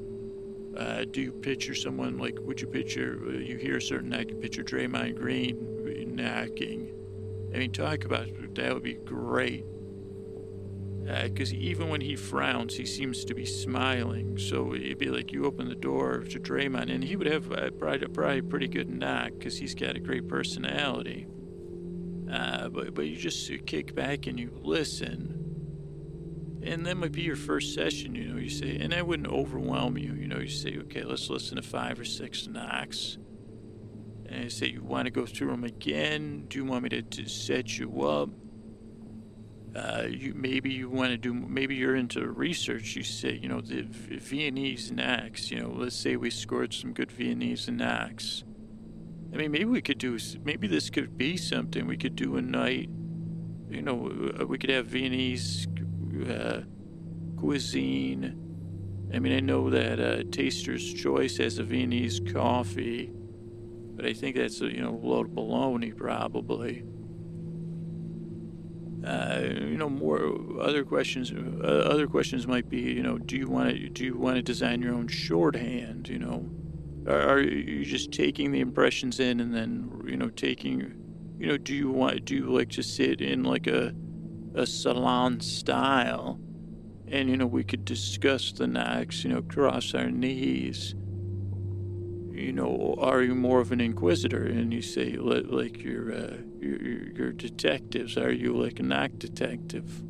[0.77, 2.39] Uh, do you picture someone like?
[2.41, 3.21] Would you picture?
[3.27, 5.77] Uh, you hear a certain act, you picture Draymond Green
[6.17, 6.93] knocking.
[7.55, 9.65] I mean, talk about that would be great.
[11.07, 14.39] Because uh, even when he frowns, he seems to be smiling.
[14.39, 17.71] So it'd be like you open the door to Draymond, and he would have uh,
[17.79, 21.27] probably, probably a pretty good knock because he's got a great personality.
[22.31, 25.37] Uh, but but you just kick back and you listen
[26.67, 29.97] and that might be your first session, you know, you say, and that wouldn't overwhelm
[29.97, 33.19] you, you know, you say, okay, let's listen to five or six knocks.
[34.27, 36.47] And I say, you want to go through them again?
[36.49, 38.31] Do you want me to, to set you up?
[39.77, 42.97] Uh, you maybe you want to do maybe you're into research.
[42.97, 45.51] You say, you know, the Viennese knocks.
[45.51, 48.45] You know, let's say we scored some good Viennese knocks.
[49.35, 50.19] I mean, maybe we could do.
[50.45, 52.89] Maybe this could be something we could do a night.
[53.69, 55.67] You know, uh, we could have Viennese
[56.27, 56.61] uh,
[57.37, 58.43] cuisine.
[59.13, 63.13] I mean, I know that uh, Taster's Choice has a Viennese coffee,
[63.95, 66.85] but I think that's you know a load of baloney probably.
[69.07, 71.33] Uh, you know, more other questions.
[71.33, 74.43] Uh, other questions might be, you know, do you want to do you want to
[74.43, 76.09] design your own shorthand?
[76.09, 76.51] You know,
[77.07, 80.93] are, are you just taking the impressions in and then you know taking,
[81.39, 83.95] you know, do you want do you like to sit in like a
[84.57, 86.41] a salon style.
[87.09, 90.95] And, you know, we could discuss the knocks, you know, cross our knees.
[92.37, 94.45] You know, are you more of an inquisitor?
[94.45, 98.17] And you say, like, you're, uh, you're, you're detectives.
[98.17, 100.03] Are you like a knock detective?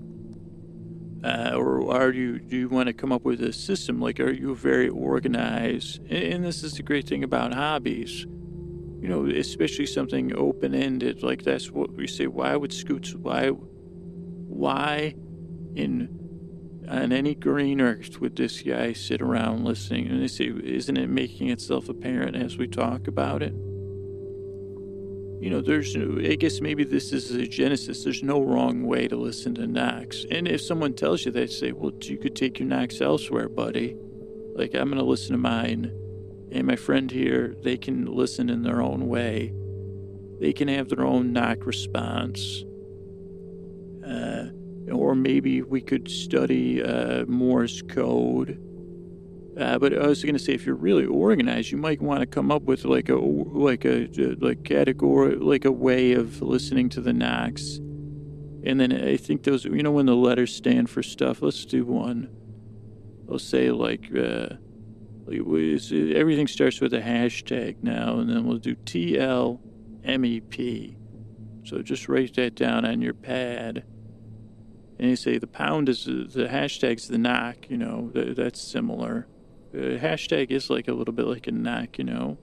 [1.25, 4.01] Uh, or are you, do you want to come up with a system?
[4.01, 6.01] Like, are you very organized?
[6.11, 8.27] And this is the great thing about hobbies
[9.01, 11.23] you know, especially something open ended.
[11.23, 12.27] Like that's what we say.
[12.27, 13.15] Why would Scoots?
[13.15, 15.14] Why why
[15.74, 16.09] in
[16.89, 20.09] on any green earth would this guy sit around listening?
[20.09, 23.55] And they say, isn't it making itself apparent as we talk about it?
[25.39, 28.05] You know, there's, I guess maybe this is a genesis.
[28.05, 30.24] There's no wrong way to listen to knocks.
[30.30, 33.97] And if someone tells you, they say, well, you could take your knocks elsewhere, buddy.
[34.55, 35.93] Like, I'm going to listen to mine.
[36.53, 39.53] And my friend here, they can listen in their own way.
[40.41, 42.64] They can have their own knock response.
[44.07, 44.47] Uh,
[44.93, 48.62] or maybe we could study uh, Morse code.
[49.59, 52.26] Uh, but I was going to say, if you're really organized, you might want to
[52.26, 54.09] come up with like a like a
[54.39, 57.78] like category, like a way of listening to the knocks.
[58.64, 61.41] And then I think those, you know, when the letters stand for stuff.
[61.41, 62.28] Let's do one.
[63.30, 64.57] I'll say like, uh,
[65.28, 69.59] everything starts with a hashtag now, and then we'll do TLMEP.
[71.64, 73.84] So just write that down on your pad.
[74.99, 79.26] And you say the pound is the, hashtag's the knock, you know, th- that's similar.
[79.74, 82.38] Hashtag is like a little bit like a knock, you know.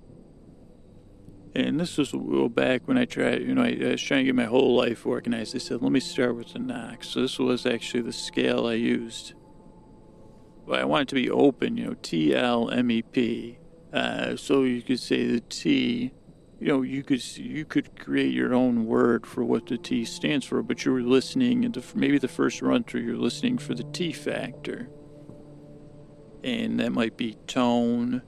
[1.56, 4.26] And this was a while back when I tried, you know, I, was trying to
[4.26, 5.56] get my whole life organized.
[5.56, 7.04] I said, let me start with the knock.
[7.04, 9.34] So this was actually the scale I used.
[10.68, 13.60] But I want it to be open, you know, T L M E P.
[13.92, 16.12] Uh, so you could say the T,
[16.64, 20.46] you know, you could you could create your own word for what the T stands
[20.46, 23.84] for, but you were listening, and maybe the first run through, you're listening for the
[23.84, 24.88] T factor,
[26.42, 28.22] and that might be tone,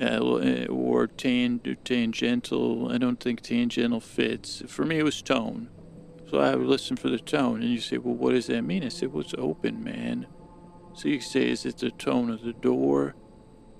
[0.00, 2.88] uh, or tan, tangential.
[2.92, 4.62] I don't think tangential fits.
[4.68, 5.68] For me, it was tone.
[6.30, 8.84] So I would listen for the tone, and you say, "Well, what does that mean?"
[8.84, 10.28] I said, "Well, it's open, man."
[10.94, 13.16] So you say, "Is it the tone of the door?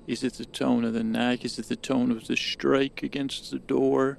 [0.06, 1.44] Is it the tone of the knock?
[1.44, 4.18] Is it the tone of the strike against the door?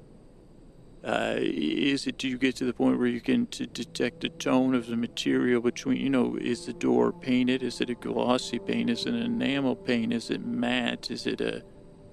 [1.02, 2.18] Uh, is it?
[2.18, 4.96] Do you get to the point where you can t- detect the tone of the
[4.96, 5.98] material between?
[5.98, 7.62] You know, is the door painted?
[7.62, 8.90] Is it a glossy paint?
[8.90, 10.12] Is it an enamel paint?
[10.12, 11.10] Is it matte?
[11.10, 11.64] Is it a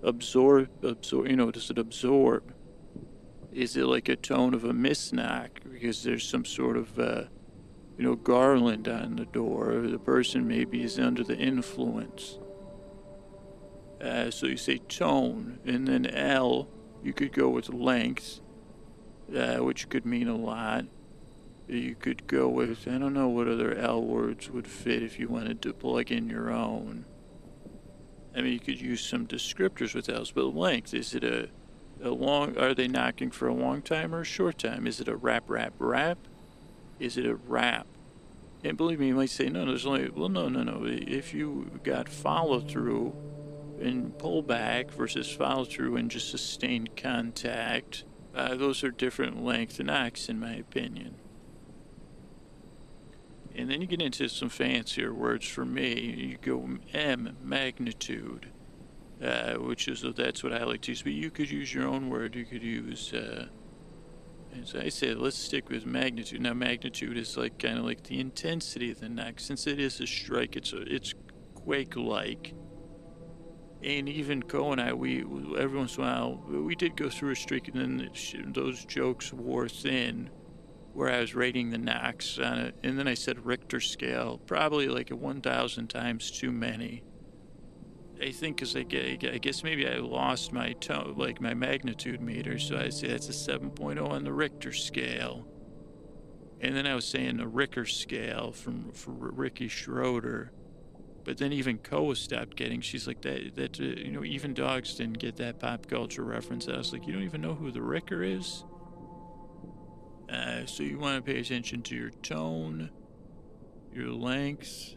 [0.04, 0.70] absorb?
[0.84, 1.28] Absorb?
[1.28, 2.54] You know, does it absorb?
[3.52, 7.24] Is it like a tone of a misnock because there's some sort of uh,
[7.98, 12.38] you know garland on the door, or the person maybe is under the influence?
[14.02, 16.68] Uh, so you say tone, and then L,
[17.04, 18.42] you could go with length,
[19.36, 20.86] uh, which could mean a lot.
[21.68, 25.28] You could go with, I don't know what other L words would fit if you
[25.28, 27.06] wanted to plug in your own.
[28.36, 31.50] I mean, you could use some descriptors with L's, but length, is it a,
[32.04, 34.86] a long, are they knocking for a long time or a short time?
[34.86, 36.18] Is it a rap, rap, rap?
[37.00, 37.88] Is it a rap?
[38.64, 40.82] And believe me, you might say, no, there's only, well, no, no, no.
[40.86, 43.16] If you got follow through,
[43.82, 48.04] and pull back versus follow through and just sustained contact.
[48.34, 51.16] Uh, those are different length knocks, in my opinion.
[53.56, 55.98] And then you get into some fancier words for me.
[56.02, 58.48] You go M, magnitude,
[59.24, 61.02] uh, which is that's what I like to use.
[61.02, 62.36] But you could use your own word.
[62.36, 63.14] You could use.
[63.14, 63.48] Uh,
[64.62, 66.42] as I said, let's stick with magnitude.
[66.42, 69.40] Now, magnitude is like kind of like the intensity of the knock.
[69.40, 71.14] Since it is a strike, it's a, it's
[71.56, 72.54] quake-like
[73.86, 75.20] and even Co and I, we
[75.58, 78.84] every once in a while we did go through a streak, and then it, those
[78.86, 80.30] jokes wore thin,
[80.94, 84.88] where I was rating the knocks on it, and then I said Richter scale, probably
[84.88, 87.04] like a 1,000 times too many.
[88.22, 92.58] I think because I, I guess maybe I lost my tone, like my magnitude meter,
[92.58, 95.46] so I say that's a 7.0 on the Richter scale.
[96.62, 100.52] And then I was saying the Ricker scale from for Ricky Schroder.
[101.26, 102.82] But then even Koa stopped getting.
[102.82, 103.56] She's like that.
[103.56, 106.68] That uh, you know, even dogs didn't get that pop culture reference.
[106.68, 108.64] I was like, you don't even know who the Ricker is.
[110.30, 112.92] Uh, so you want to pay attention to your tone,
[113.92, 114.96] your length,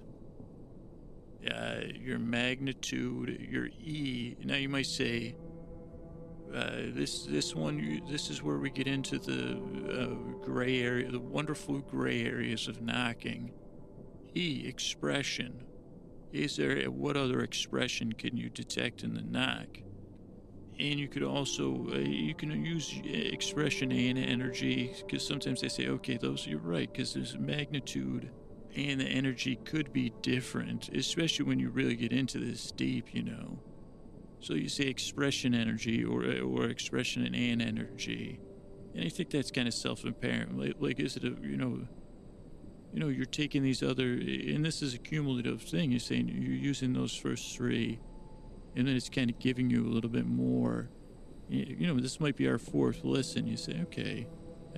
[1.51, 4.37] uh, your magnitude, your E.
[4.45, 5.35] Now you might say,
[6.55, 9.57] uh, this this one you, this is where we get into the
[9.91, 13.53] uh, gray area, the wonderful gray areas of knocking.
[14.35, 15.64] E expression
[16.33, 19.66] is there what other expression can you detect in the knock
[20.81, 25.89] and you could also uh, you can use expression and energy because sometimes they say
[25.89, 28.31] okay those you're right because there's magnitude
[28.76, 33.22] and the energy could be different especially when you really get into this deep you
[33.22, 33.59] know.
[34.41, 38.39] So you say expression energy or or expression and energy.
[38.95, 41.87] And i think that's kind of self-apparent like, like is it a you know
[42.93, 45.91] you know, you're taking these other, and this is a cumulative thing.
[45.91, 47.99] You're saying you're using those first three,
[48.74, 50.89] and then it's kind of giving you a little bit more.
[51.49, 53.47] You know, this might be our fourth listen.
[53.47, 54.26] You say, okay,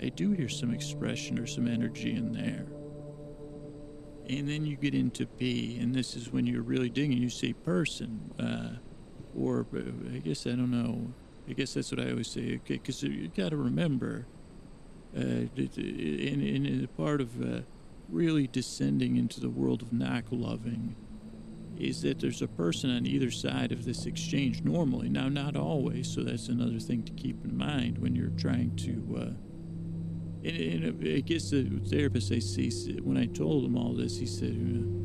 [0.00, 2.66] I do hear some expression or some energy in there.
[4.28, 7.18] And then you get into B, and this is when you're really digging.
[7.18, 8.78] You say person, uh,
[9.36, 9.66] or
[10.14, 11.12] I guess I don't know.
[11.48, 12.56] I guess that's what I always say.
[12.56, 14.26] Okay, because you got to remember,
[15.16, 17.60] uh, in in, in part of uh,
[18.10, 20.96] really descending into the world of knock loving
[21.78, 25.08] is that there's a person on either side of this exchange normally.
[25.08, 29.16] Now, not always, so that's another thing to keep in mind when you're trying to.
[29.16, 29.30] Uh,
[30.42, 34.26] and, and I guess the therapist I see, when I told him all this, he
[34.26, 35.00] said, uh,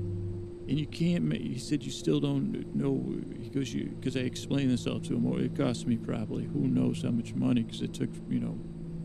[0.67, 3.21] and you can't, he said, you still don't know,
[3.53, 7.03] goes, you, because I explained this all to him, it cost me probably who knows
[7.03, 8.57] how much money, because it took, you know,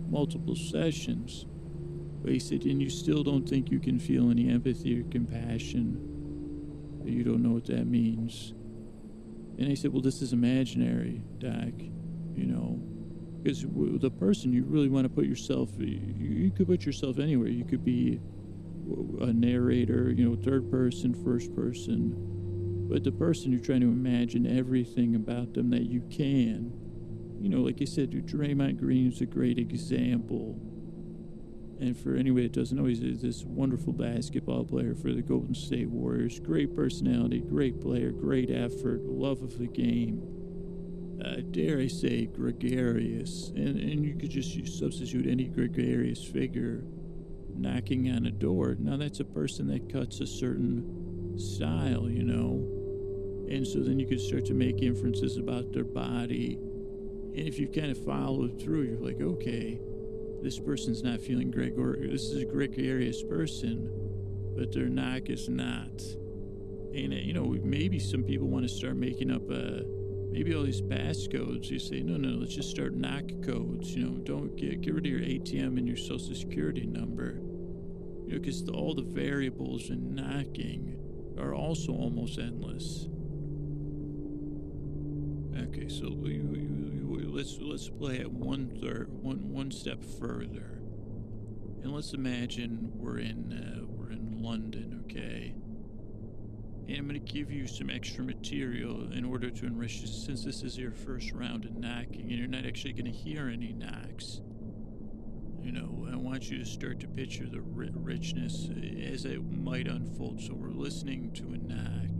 [0.09, 1.44] multiple sessions.
[2.39, 5.99] Said, and you still don't think you can feel any empathy or compassion
[7.05, 8.55] You don't know what that means.
[9.59, 11.73] And I said, Well, this is imaginary, Doc.
[12.35, 12.81] You know,
[13.43, 13.64] because
[14.01, 17.49] the person you really want to put yourself, you could put yourself anywhere.
[17.49, 18.21] You could be
[19.21, 22.14] a narrator, you know, third person, first person.
[22.91, 26.73] But the person you're trying to imagine everything about them that you can.
[27.41, 30.59] You know, like I said, Draymond Green is a great example.
[31.81, 35.89] And for anybody that doesn't know, he's this wonderful basketball player for the Golden State
[35.89, 36.39] Warriors.
[36.39, 40.22] Great personality, great player, great effort, love of the game.
[41.24, 43.49] Uh, dare I say, gregarious.
[43.57, 46.85] And, and you could just substitute any gregarious figure
[47.57, 48.76] knocking on a door.
[48.78, 52.66] Now, that's a person that cuts a certain style, you know.
[53.51, 56.57] And so then you could start to make inferences about their body.
[56.57, 59.81] And if you kind of follow through, you're like, okay,
[60.43, 62.11] this person's not feeling gregarious.
[62.12, 63.91] This is a gregarious person,
[64.57, 66.01] but their knock is not.
[66.95, 69.78] And, uh, you know, maybe some people want to start making up a.
[69.78, 69.82] Uh,
[70.30, 71.70] maybe all these pass codes.
[71.70, 73.95] You say, no, no, let's just start knock codes.
[73.95, 77.41] You know, don't get get rid of your ATM and your social security number.
[78.26, 80.97] You know, because all the variables in knocking
[81.38, 83.09] are also almost endless.
[85.68, 86.61] Okay, so we, we,
[87.18, 90.80] let's let's play it one third, one one step further,
[91.82, 95.54] and let's imagine we're in uh, we're in London, okay?
[96.88, 100.44] And I'm going to give you some extra material in order to enrich you, since
[100.44, 103.72] this is your first round of knocking, and you're not actually going to hear any
[103.72, 104.40] knocks.
[105.62, 108.68] You know, I want you to start to picture the richness
[109.12, 110.40] as it might unfold.
[110.40, 112.11] So we're listening to a knock,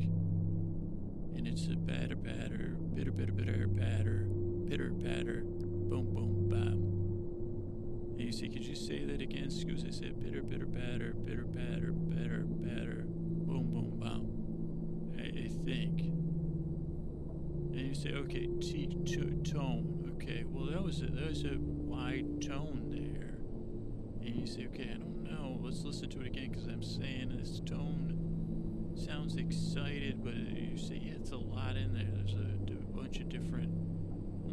[1.36, 4.28] and it's a batter, batter, bitter, bitter, bitter, batter,
[4.71, 6.79] bitter, batter, boom, boom, bam.
[8.16, 9.47] And you say, could you say that again?
[9.47, 14.31] Excuse, I said bitter, pitter patter, pitter patter, batter, batter, boom, boom, bam.
[15.18, 16.03] I, I think.
[17.73, 20.14] And you say, okay, T, t- tone.
[20.16, 23.39] Okay, well that was a, that was a wide tone there.
[24.25, 25.59] And you say, okay, I don't know.
[25.61, 31.01] Let's listen to it again because I'm saying this tone sounds excited, but you say,
[31.03, 32.07] yeah, it's a lot in there.
[32.14, 33.71] There's a, a bunch of different,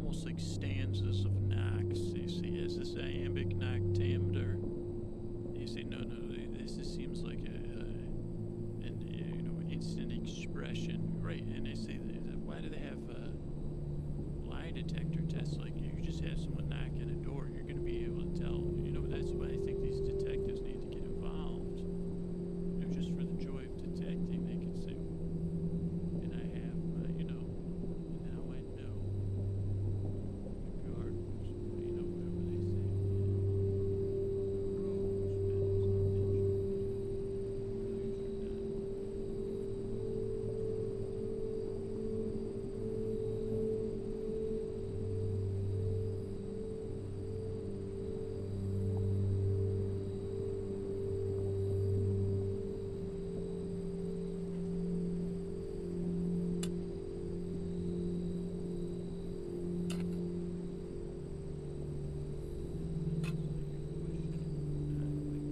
[0.08, 1.98] almost like stanzas of knocks.
[1.98, 4.56] You say, yes, this iambic knock timbre.
[5.54, 11.12] You say, no, no, this just seems like a, a an you know instant expression,
[11.20, 11.42] right?
[11.42, 11.98] And they say,
[12.42, 15.58] why do they have a lie detector tests?
[15.58, 18.40] Like you just have someone knock on a door, you're going to be able to
[18.40, 18.64] tell.
[18.82, 21.80] You know, that's why I think these detectives need to get involved.
[21.80, 24.96] You know, just for the joy of detecting, they can say,
[26.24, 27.44] and I have, uh, you know,
[28.24, 28.96] now I know
[30.72, 31.48] the guard was,
[31.84, 32.80] you know, whatever they say.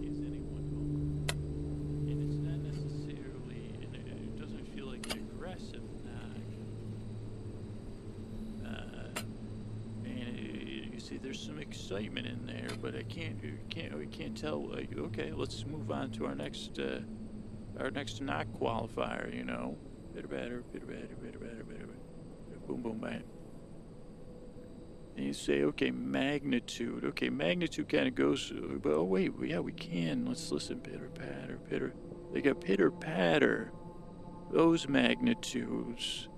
[0.02, 1.26] Is anyone home?
[2.08, 6.42] And it's not necessarily, and it, it doesn't feel like an aggressive knock.
[8.64, 9.20] Uh,
[10.04, 13.38] and it, you see, there's some excitement in there, but I can't,
[13.70, 14.68] can't, we can't tell.
[14.98, 16.98] Okay, let's move on to our next, uh,
[17.78, 19.32] our next knock qualifier.
[19.32, 19.76] You know,
[20.12, 23.22] bitter batter, bitter batter, bitter batter, bitter batter, boom, boom, bam.
[25.16, 27.04] And you say, okay, magnitude.
[27.04, 30.26] Okay, magnitude kind of goes, but oh, wait, yeah, we can.
[30.26, 30.80] Let's listen.
[30.80, 31.94] Pitter patter, pitter.
[32.32, 33.70] They got pitter patter.
[34.50, 36.28] Those magnitudes.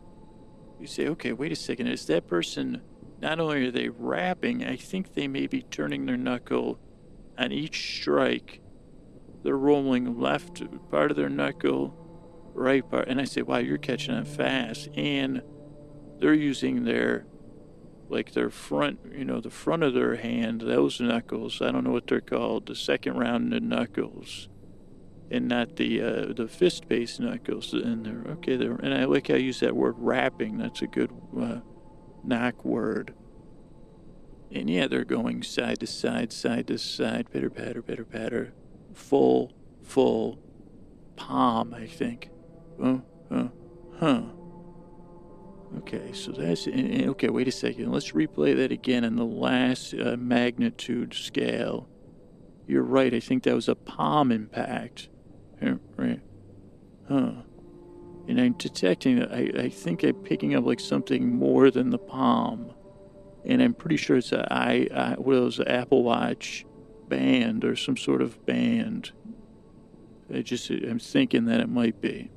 [0.78, 1.86] You say, okay, wait a second.
[1.86, 2.82] Is that person,
[3.20, 6.78] not only are they rapping, I think they may be turning their knuckle
[7.36, 8.60] on each strike.
[9.42, 11.94] They're rolling left part of their knuckle,
[12.54, 13.08] right part.
[13.08, 14.88] And I say, wow, you're catching on fast.
[14.96, 15.42] And
[16.20, 17.26] they're using their
[18.10, 21.60] like their front, you know, the front of their hand, those knuckles.
[21.60, 24.48] I don't know what they're called, the second round of knuckles,
[25.30, 27.74] and not the uh, the fist-based knuckles.
[27.74, 28.56] in they're okay.
[28.56, 30.56] They're and I like how you use that word rapping.
[30.58, 31.58] That's a good uh,
[32.28, 33.14] knock word.
[34.50, 38.52] And yeah, they're going side to side, side to side, pitter patter, pitter patter,
[38.94, 39.52] full,
[39.82, 40.38] full
[41.16, 41.74] palm.
[41.74, 42.30] I think.
[42.82, 42.98] Uh,
[43.30, 43.48] uh,
[43.98, 44.22] huh.
[45.78, 47.28] Okay, so that's okay.
[47.28, 47.92] Wait a second.
[47.92, 51.88] Let's replay that again in the last uh, magnitude scale.
[52.66, 53.12] You're right.
[53.12, 55.08] I think that was a palm impact.
[55.60, 56.20] Right.
[57.08, 57.32] Huh.
[58.28, 61.98] And I'm detecting that I, I think I'm picking up like something more than the
[61.98, 62.72] palm.
[63.44, 66.66] And I'm pretty sure it's a I, I what was Apple Watch
[67.08, 69.12] band or some sort of band.
[70.32, 72.30] I just I'm thinking that it might be.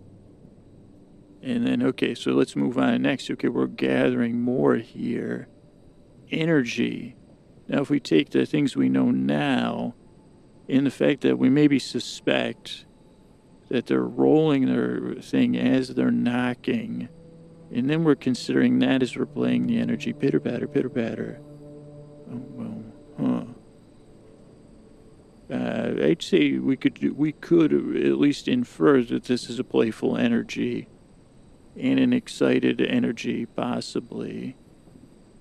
[1.42, 3.30] And then okay, so let's move on next.
[3.30, 5.50] Okay, we're gathering more here.
[6.32, 7.18] Energy.
[7.68, 9.96] Now if we take the things we know now
[10.70, 12.86] and the fact that we maybe suspect
[13.72, 17.08] that they're rolling their thing as they're knocking.
[17.74, 21.40] And then we're considering that as we're playing the energy pitter patter, pitter patter.
[22.30, 22.84] Oh, well,
[25.50, 25.56] huh.
[25.56, 30.18] Uh, I'd say we could we could at least infer that this is a playful
[30.18, 30.88] energy,
[31.78, 34.58] and an excited energy, possibly.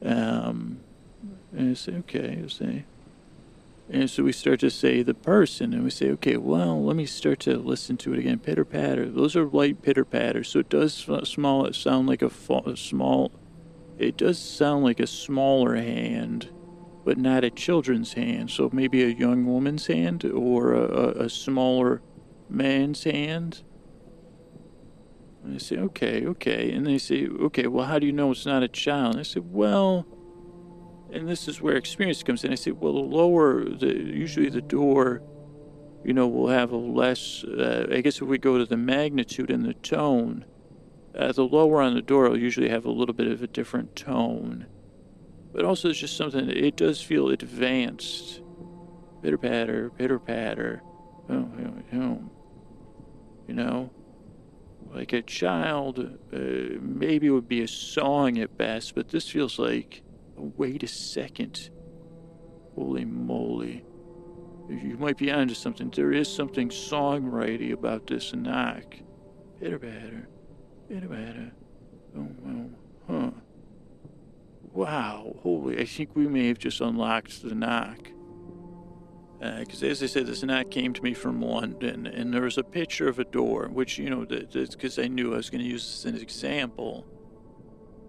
[0.05, 0.81] Um,
[1.57, 2.85] I say, okay, I say,
[3.93, 7.07] and so we start to say the person, and we say, okay, well, let me
[7.07, 8.39] start to listen to it again.
[8.39, 9.09] Pitter patter.
[9.09, 10.49] Those are light pitter patters.
[10.49, 11.67] So it does small.
[11.67, 12.31] It sound like a,
[12.67, 13.33] a small.
[13.99, 16.51] It does sound like a smaller hand,
[17.05, 18.53] but not a children's hand.
[18.53, 22.01] So maybe a young woman's hand or a, a smaller
[22.49, 23.65] man's hand.
[25.43, 26.71] And I say, okay, okay.
[26.71, 29.15] And they say, okay, well, how do you know it's not a child?
[29.15, 30.07] And I say, well
[31.13, 32.53] and this is where experience comes in.
[32.53, 35.23] I say, well, the lower, the, usually the door,
[36.05, 39.51] you know, will have a less, uh, I guess if we go to the magnitude
[39.51, 40.45] and the tone,
[41.15, 43.97] uh, the lower on the door will usually have a little bit of a different
[43.97, 44.67] tone.
[45.53, 48.41] But also, it's just something, it does feel advanced.
[49.23, 50.83] Pitter patter, pitter patter.
[53.49, 53.91] You know?
[54.95, 55.99] Like a child,
[56.33, 56.39] uh,
[56.81, 60.03] maybe it would be a song at best, but this feels like
[60.41, 61.71] wait a second.
[62.75, 63.85] Holy moly.
[64.69, 65.91] You might be onto something.
[65.91, 68.95] There is something songwriting about this knock.
[69.59, 70.29] Pitter patter.
[70.89, 71.53] Pitter patter.
[72.17, 72.71] Oh, well,
[73.09, 73.31] huh.
[74.73, 75.37] Wow.
[75.43, 77.99] Holy, I think we may have just unlocked the knock.
[79.41, 82.59] Because uh, as I said, this knock came to me from London, and there was
[82.59, 85.69] a picture of a door, which, you know, because I knew I was going to
[85.69, 87.07] use this as an example.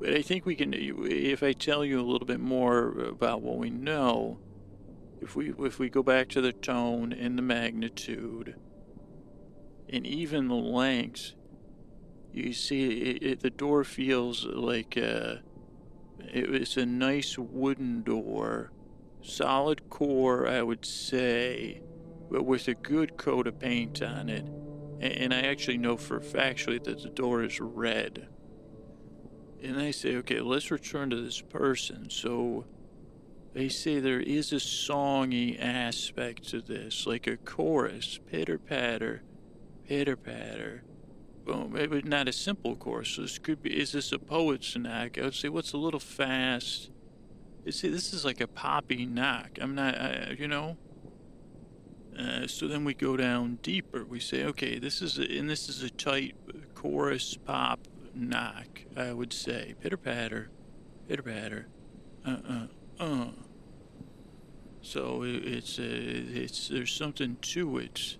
[0.02, 3.60] But I think we can, if I tell you a little bit more about what
[3.60, 4.40] we know,
[5.22, 8.56] if we if we go back to the tone and the magnitude,
[9.88, 11.34] and even the length,
[12.34, 15.38] you see it, it, the door feels like a, uh,
[16.34, 18.72] it's a nice wooden door,
[19.22, 21.84] solid core, I would say,
[22.32, 24.46] but with a good coat of paint on it.
[25.00, 28.31] And, and I actually know for factually that the door is red
[29.64, 32.10] and they say, okay, let's return to this person.
[32.10, 32.66] So
[33.54, 39.24] they say there is a songy aspect to this, like a chorus, pitter patter,
[39.88, 40.84] pitter patter.
[41.46, 43.18] Well, maybe not a simple chorus.
[43.18, 45.18] This could be, is this a poet's knock?
[45.18, 46.92] I would say, what's a little fast?
[47.66, 49.58] You see, this is like a poppy knock.
[49.60, 50.78] I'm not, I, you know.
[52.18, 54.04] Uh, so then we go down deeper.
[54.06, 56.36] We say, okay, this is a, and this is a tight
[56.74, 59.76] chorus pop knock, I would say.
[59.82, 60.50] Pitter patter,
[61.08, 61.68] pitter patter,
[62.26, 62.68] uh uh
[63.00, 63.28] uh.
[64.82, 68.18] So it's uh, it's there's something to it,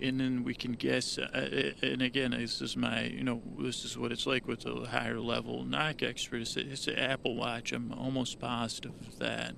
[0.00, 1.18] and then we can guess.
[1.18, 4.66] Uh, uh, and again, this is my you know this is what it's like with
[4.66, 6.40] a higher level knock expert.
[6.40, 7.72] It's, it's an Apple Watch.
[7.72, 9.54] I'm almost positive of that.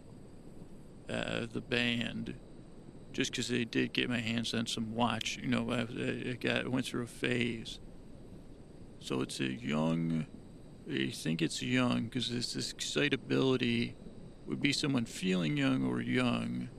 [1.08, 2.34] Uh, the band,
[3.12, 5.38] just because they did get my hands on some watch.
[5.40, 7.78] You know, I, I got went through a phase
[9.06, 10.26] so it's a young,
[10.92, 13.94] I think it's young because this excitability
[14.46, 16.70] would be someone feeling young or young,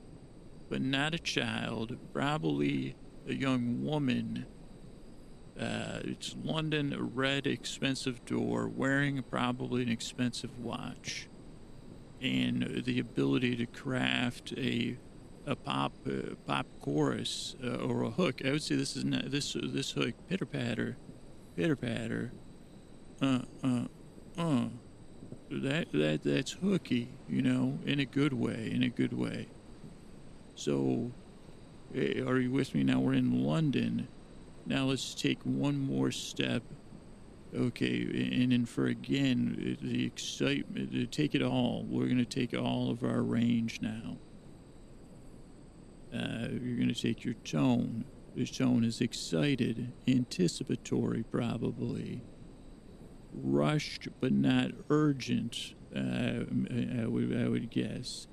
[0.68, 4.44] but not a child, probably a young woman.
[5.58, 11.28] Uh, it's London, a red, expensive door, wearing probably an expensive watch,
[12.20, 14.98] and the ability to craft a
[15.46, 18.42] a pop uh, pop chorus uh, or a hook.
[18.44, 20.98] I would say this is not, this this hook pitter patter
[21.58, 22.30] pitter patter,
[23.20, 23.84] uh, uh,
[24.38, 24.64] uh.
[25.50, 29.48] That that that's hooky, you know, in a good way, in a good way.
[30.54, 31.10] So,
[31.94, 33.00] eh, are you with me now?
[33.00, 34.06] We're in London.
[34.66, 36.62] Now let's take one more step.
[37.56, 38.02] Okay,
[38.42, 41.84] and then for again the excitement, take it all.
[41.88, 44.18] We're gonna take all of our range now.
[46.14, 48.04] Uh, you're gonna take your tone
[48.38, 52.22] is shown as excited, anticipatory, probably,
[53.32, 56.44] rushed but not urgent, uh,
[57.00, 58.26] I, would, I would guess.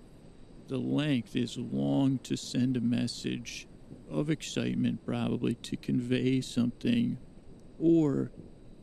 [0.67, 3.67] The length is long to send a message
[4.09, 7.17] of excitement, probably to convey something,
[7.79, 8.31] or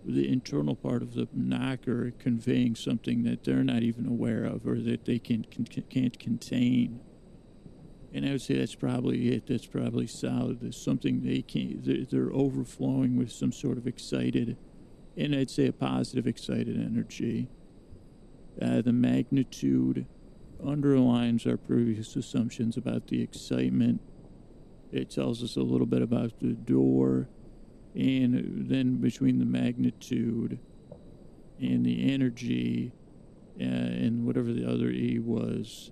[0.05, 4.79] the internal part of the knocker conveying something that they're not even aware of or
[4.81, 7.01] that they can, can, can't contain.
[8.15, 9.47] And I would say that's probably it.
[9.47, 10.61] That's probably solid.
[10.61, 14.57] There's something they can't, they're, they're overflowing with some sort of excited,
[15.17, 17.49] and I'd say a positive excited energy.
[18.61, 20.07] Uh, the magnitude
[20.65, 24.01] underlines our previous assumptions about the excitement.
[24.93, 27.29] It tells us a little bit about the door
[27.95, 30.59] and then between the magnitude
[31.59, 32.93] and the energy
[33.61, 35.91] uh, and whatever the other E was,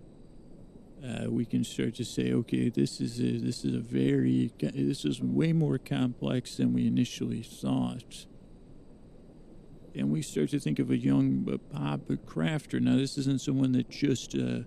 [1.05, 5.05] uh, we can start to say, okay, this is a, this is a very this
[5.05, 8.27] is way more complex than we initially thought.
[9.95, 12.81] And we start to think of a young pop crafter.
[12.81, 14.61] Now, this isn't someone that just uh,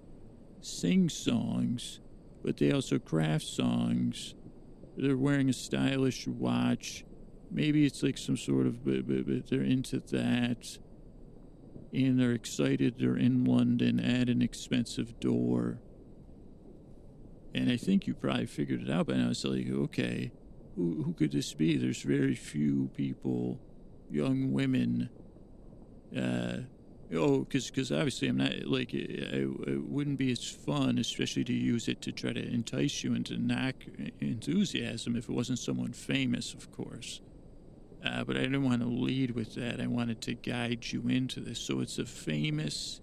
[0.59, 2.01] sings songs,
[2.43, 4.35] but they also craft songs.
[4.97, 7.05] They're wearing a stylish watch
[7.53, 10.77] maybe it's like some sort of but, but, but they're into that
[11.93, 15.77] and they're excited they're in london at an expensive door
[17.53, 20.31] and i think you probably figured it out by now it's like okay
[20.75, 23.59] who, who could this be there's very few people
[24.09, 25.09] young women
[26.17, 26.57] uh
[27.13, 31.87] oh because obviously i'm not like it, it wouldn't be as fun especially to use
[31.87, 33.85] it to try to entice you into knack
[34.19, 37.21] enthusiasm if it wasn't someone famous of course
[38.05, 39.79] uh, but I didn't want to lead with that.
[39.79, 41.59] I wanted to guide you into this.
[41.59, 42.99] So it's a famous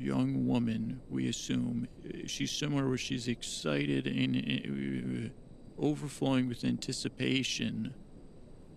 [0.00, 1.88] young woman, we assume.
[2.26, 7.94] She's somewhere where she's excited and uh, overflowing with anticipation.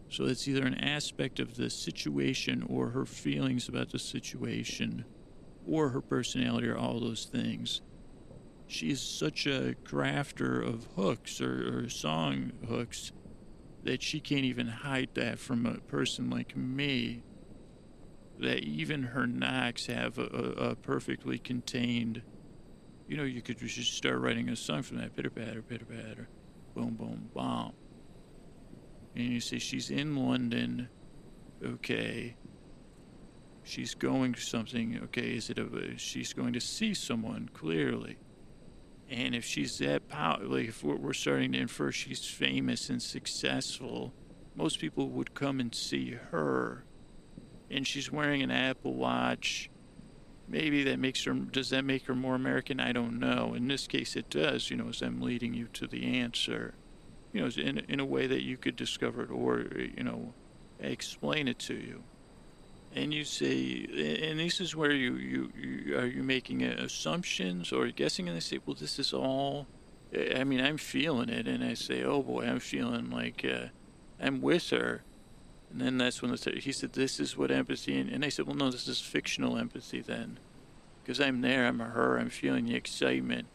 [0.10, 5.06] So it's either an aspect of the situation or her feelings about the situation
[5.68, 7.82] or her personality or all those things.
[8.68, 13.12] She's such a crafter of hooks or, or song hooks
[13.84, 17.24] that she can't even hide that from a person like me.
[18.44, 22.22] That even her knocks have a, a, a perfectly contained.
[23.08, 26.28] You know, you could just start writing a song from that pitter patter, pitter patter,
[26.76, 27.74] boom, boom, bomb.
[29.16, 30.90] And you say she's in London,
[31.64, 32.36] okay.
[33.64, 35.36] She's going something, okay.
[35.36, 35.98] Is it a?
[35.98, 38.18] She's going to see someone clearly.
[39.10, 44.14] And if she's that power, like if we're starting to infer she's famous and successful,
[44.56, 46.84] most people would come and see her.
[47.70, 49.70] And she's wearing an Apple Watch.
[50.48, 52.80] Maybe that makes her, does that make her more American?
[52.80, 53.54] I don't know.
[53.54, 56.76] In this case, it does, you know, as I'm leading you to the answer.
[57.32, 59.66] You know, in, in a way that you could discover it or,
[59.98, 60.34] you know,
[60.80, 62.04] explain it to you
[62.96, 63.86] and you say,
[64.24, 68.42] and this is where you, you, you are you making assumptions or guessing, and they
[68.42, 69.68] say, well, this is all.
[70.36, 73.68] I mean, I'm feeling it, and I say, oh boy, I'm feeling like uh,
[74.20, 75.04] I'm with her.
[75.74, 78.46] And then that's when the, he said, this is what empathy, and, and I said,
[78.46, 80.40] well, no, this is fictional empathy then,
[81.02, 83.48] because I'm there, I'm her, I'm feeling the excitement,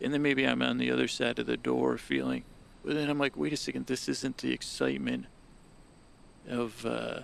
[0.00, 2.42] and then maybe I'm on the other side of the door feeling,
[2.84, 5.26] but then I'm like, wait a second, this isn't the excitement
[6.48, 6.84] of.
[6.84, 7.20] Uh,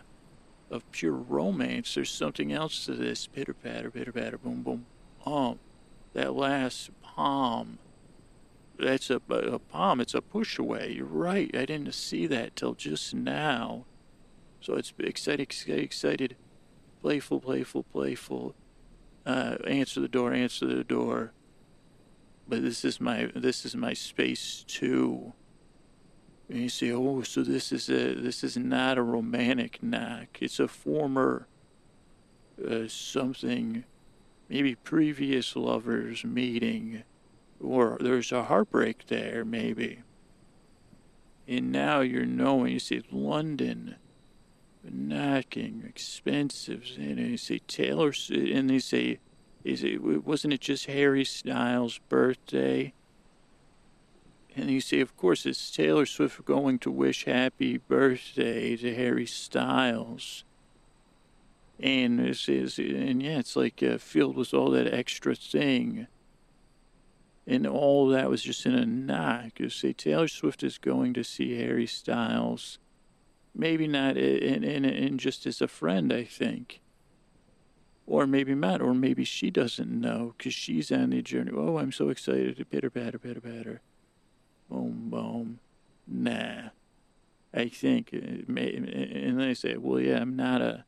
[0.73, 1.95] of pure romance.
[1.95, 4.87] There's something else to this pitter patter, pitter patter, boom, boom,
[5.21, 5.59] palm.
[6.15, 7.79] That last palm.
[8.79, 10.01] That's a, a palm.
[10.01, 10.95] It's a push away.
[10.97, 11.55] You're right.
[11.55, 13.85] I didn't see that till just now.
[14.63, 16.37] So it's excited, excited, excited,
[17.01, 18.55] playful, playful, playful.
[19.27, 20.33] Uh, answer the door.
[20.33, 21.33] Answer the door.
[22.49, 25.33] But this is my this is my space too.
[26.49, 30.39] And you say, oh, so this is a this is not a romantic knock.
[30.41, 31.49] It's a former
[32.65, 33.85] uh, something,
[34.49, 37.03] maybe previous lovers meeting,
[37.61, 40.03] or there's a heartbreak there, maybe.
[41.49, 42.75] And now you're knowing.
[42.75, 43.97] You say London,
[44.85, 49.19] knocking, expensive, and you say Taylor, and they say,
[49.65, 52.93] is it wasn't it just Harry Styles' birthday?
[54.55, 59.25] And you see, of course, it's Taylor Swift going to wish happy birthday to Harry
[59.27, 60.45] Styles.
[61.81, 66.07] And it's, it's and yeah, it's like uh, filled with all that extra thing.
[67.47, 69.59] And all that was just in a knock.
[69.59, 72.79] You say Taylor Swift is going to see Harry Styles.
[73.55, 76.81] Maybe not in, in, in just as a friend, I think.
[78.07, 81.53] Or maybe not, or maybe she doesn't know because she's on the journey.
[81.55, 83.83] Oh, I'm so excited pitter patter, pitter patter
[84.73, 85.61] boom, boom.
[86.07, 86.71] Nah.
[87.55, 90.85] I think, uh, and they say, well, yeah, I'm not a,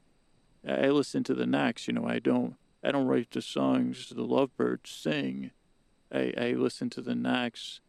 [0.67, 4.23] I listen to the knocks, you know, I don't, I don't write the songs the
[4.23, 5.51] lovebirds sing.
[6.11, 7.81] I, I listen to the knocks,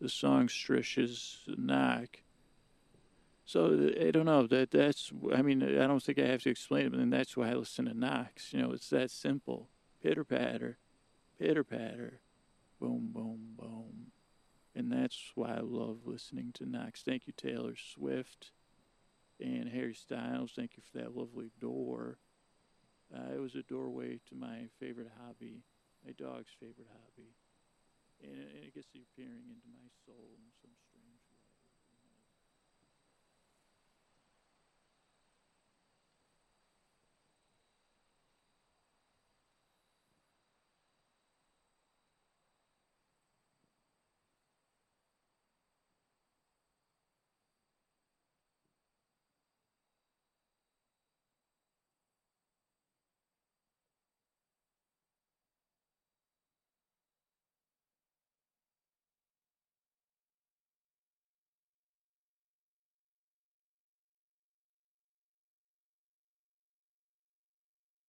[0.00, 2.18] the songstress's knock.
[3.44, 5.12] So I don't know that that's.
[5.34, 7.54] I mean, I don't think I have to explain it, but then that's why I
[7.54, 8.52] listen to knocks.
[8.52, 9.68] You know, it's that simple.
[10.02, 10.78] Pitter patter,
[11.38, 12.20] pitter patter,
[12.80, 14.12] boom, boom, boom,
[14.74, 17.02] and that's why I love listening to knocks.
[17.02, 18.52] Thank you, Taylor Swift,
[19.40, 20.52] and Harry Styles.
[20.56, 22.18] Thank you for that lovely door.
[23.14, 25.62] Uh, it was a doorway to my favorite hobby,
[26.04, 27.36] my dog's favorite hobby,
[28.22, 30.38] and, and it gets peering into my soul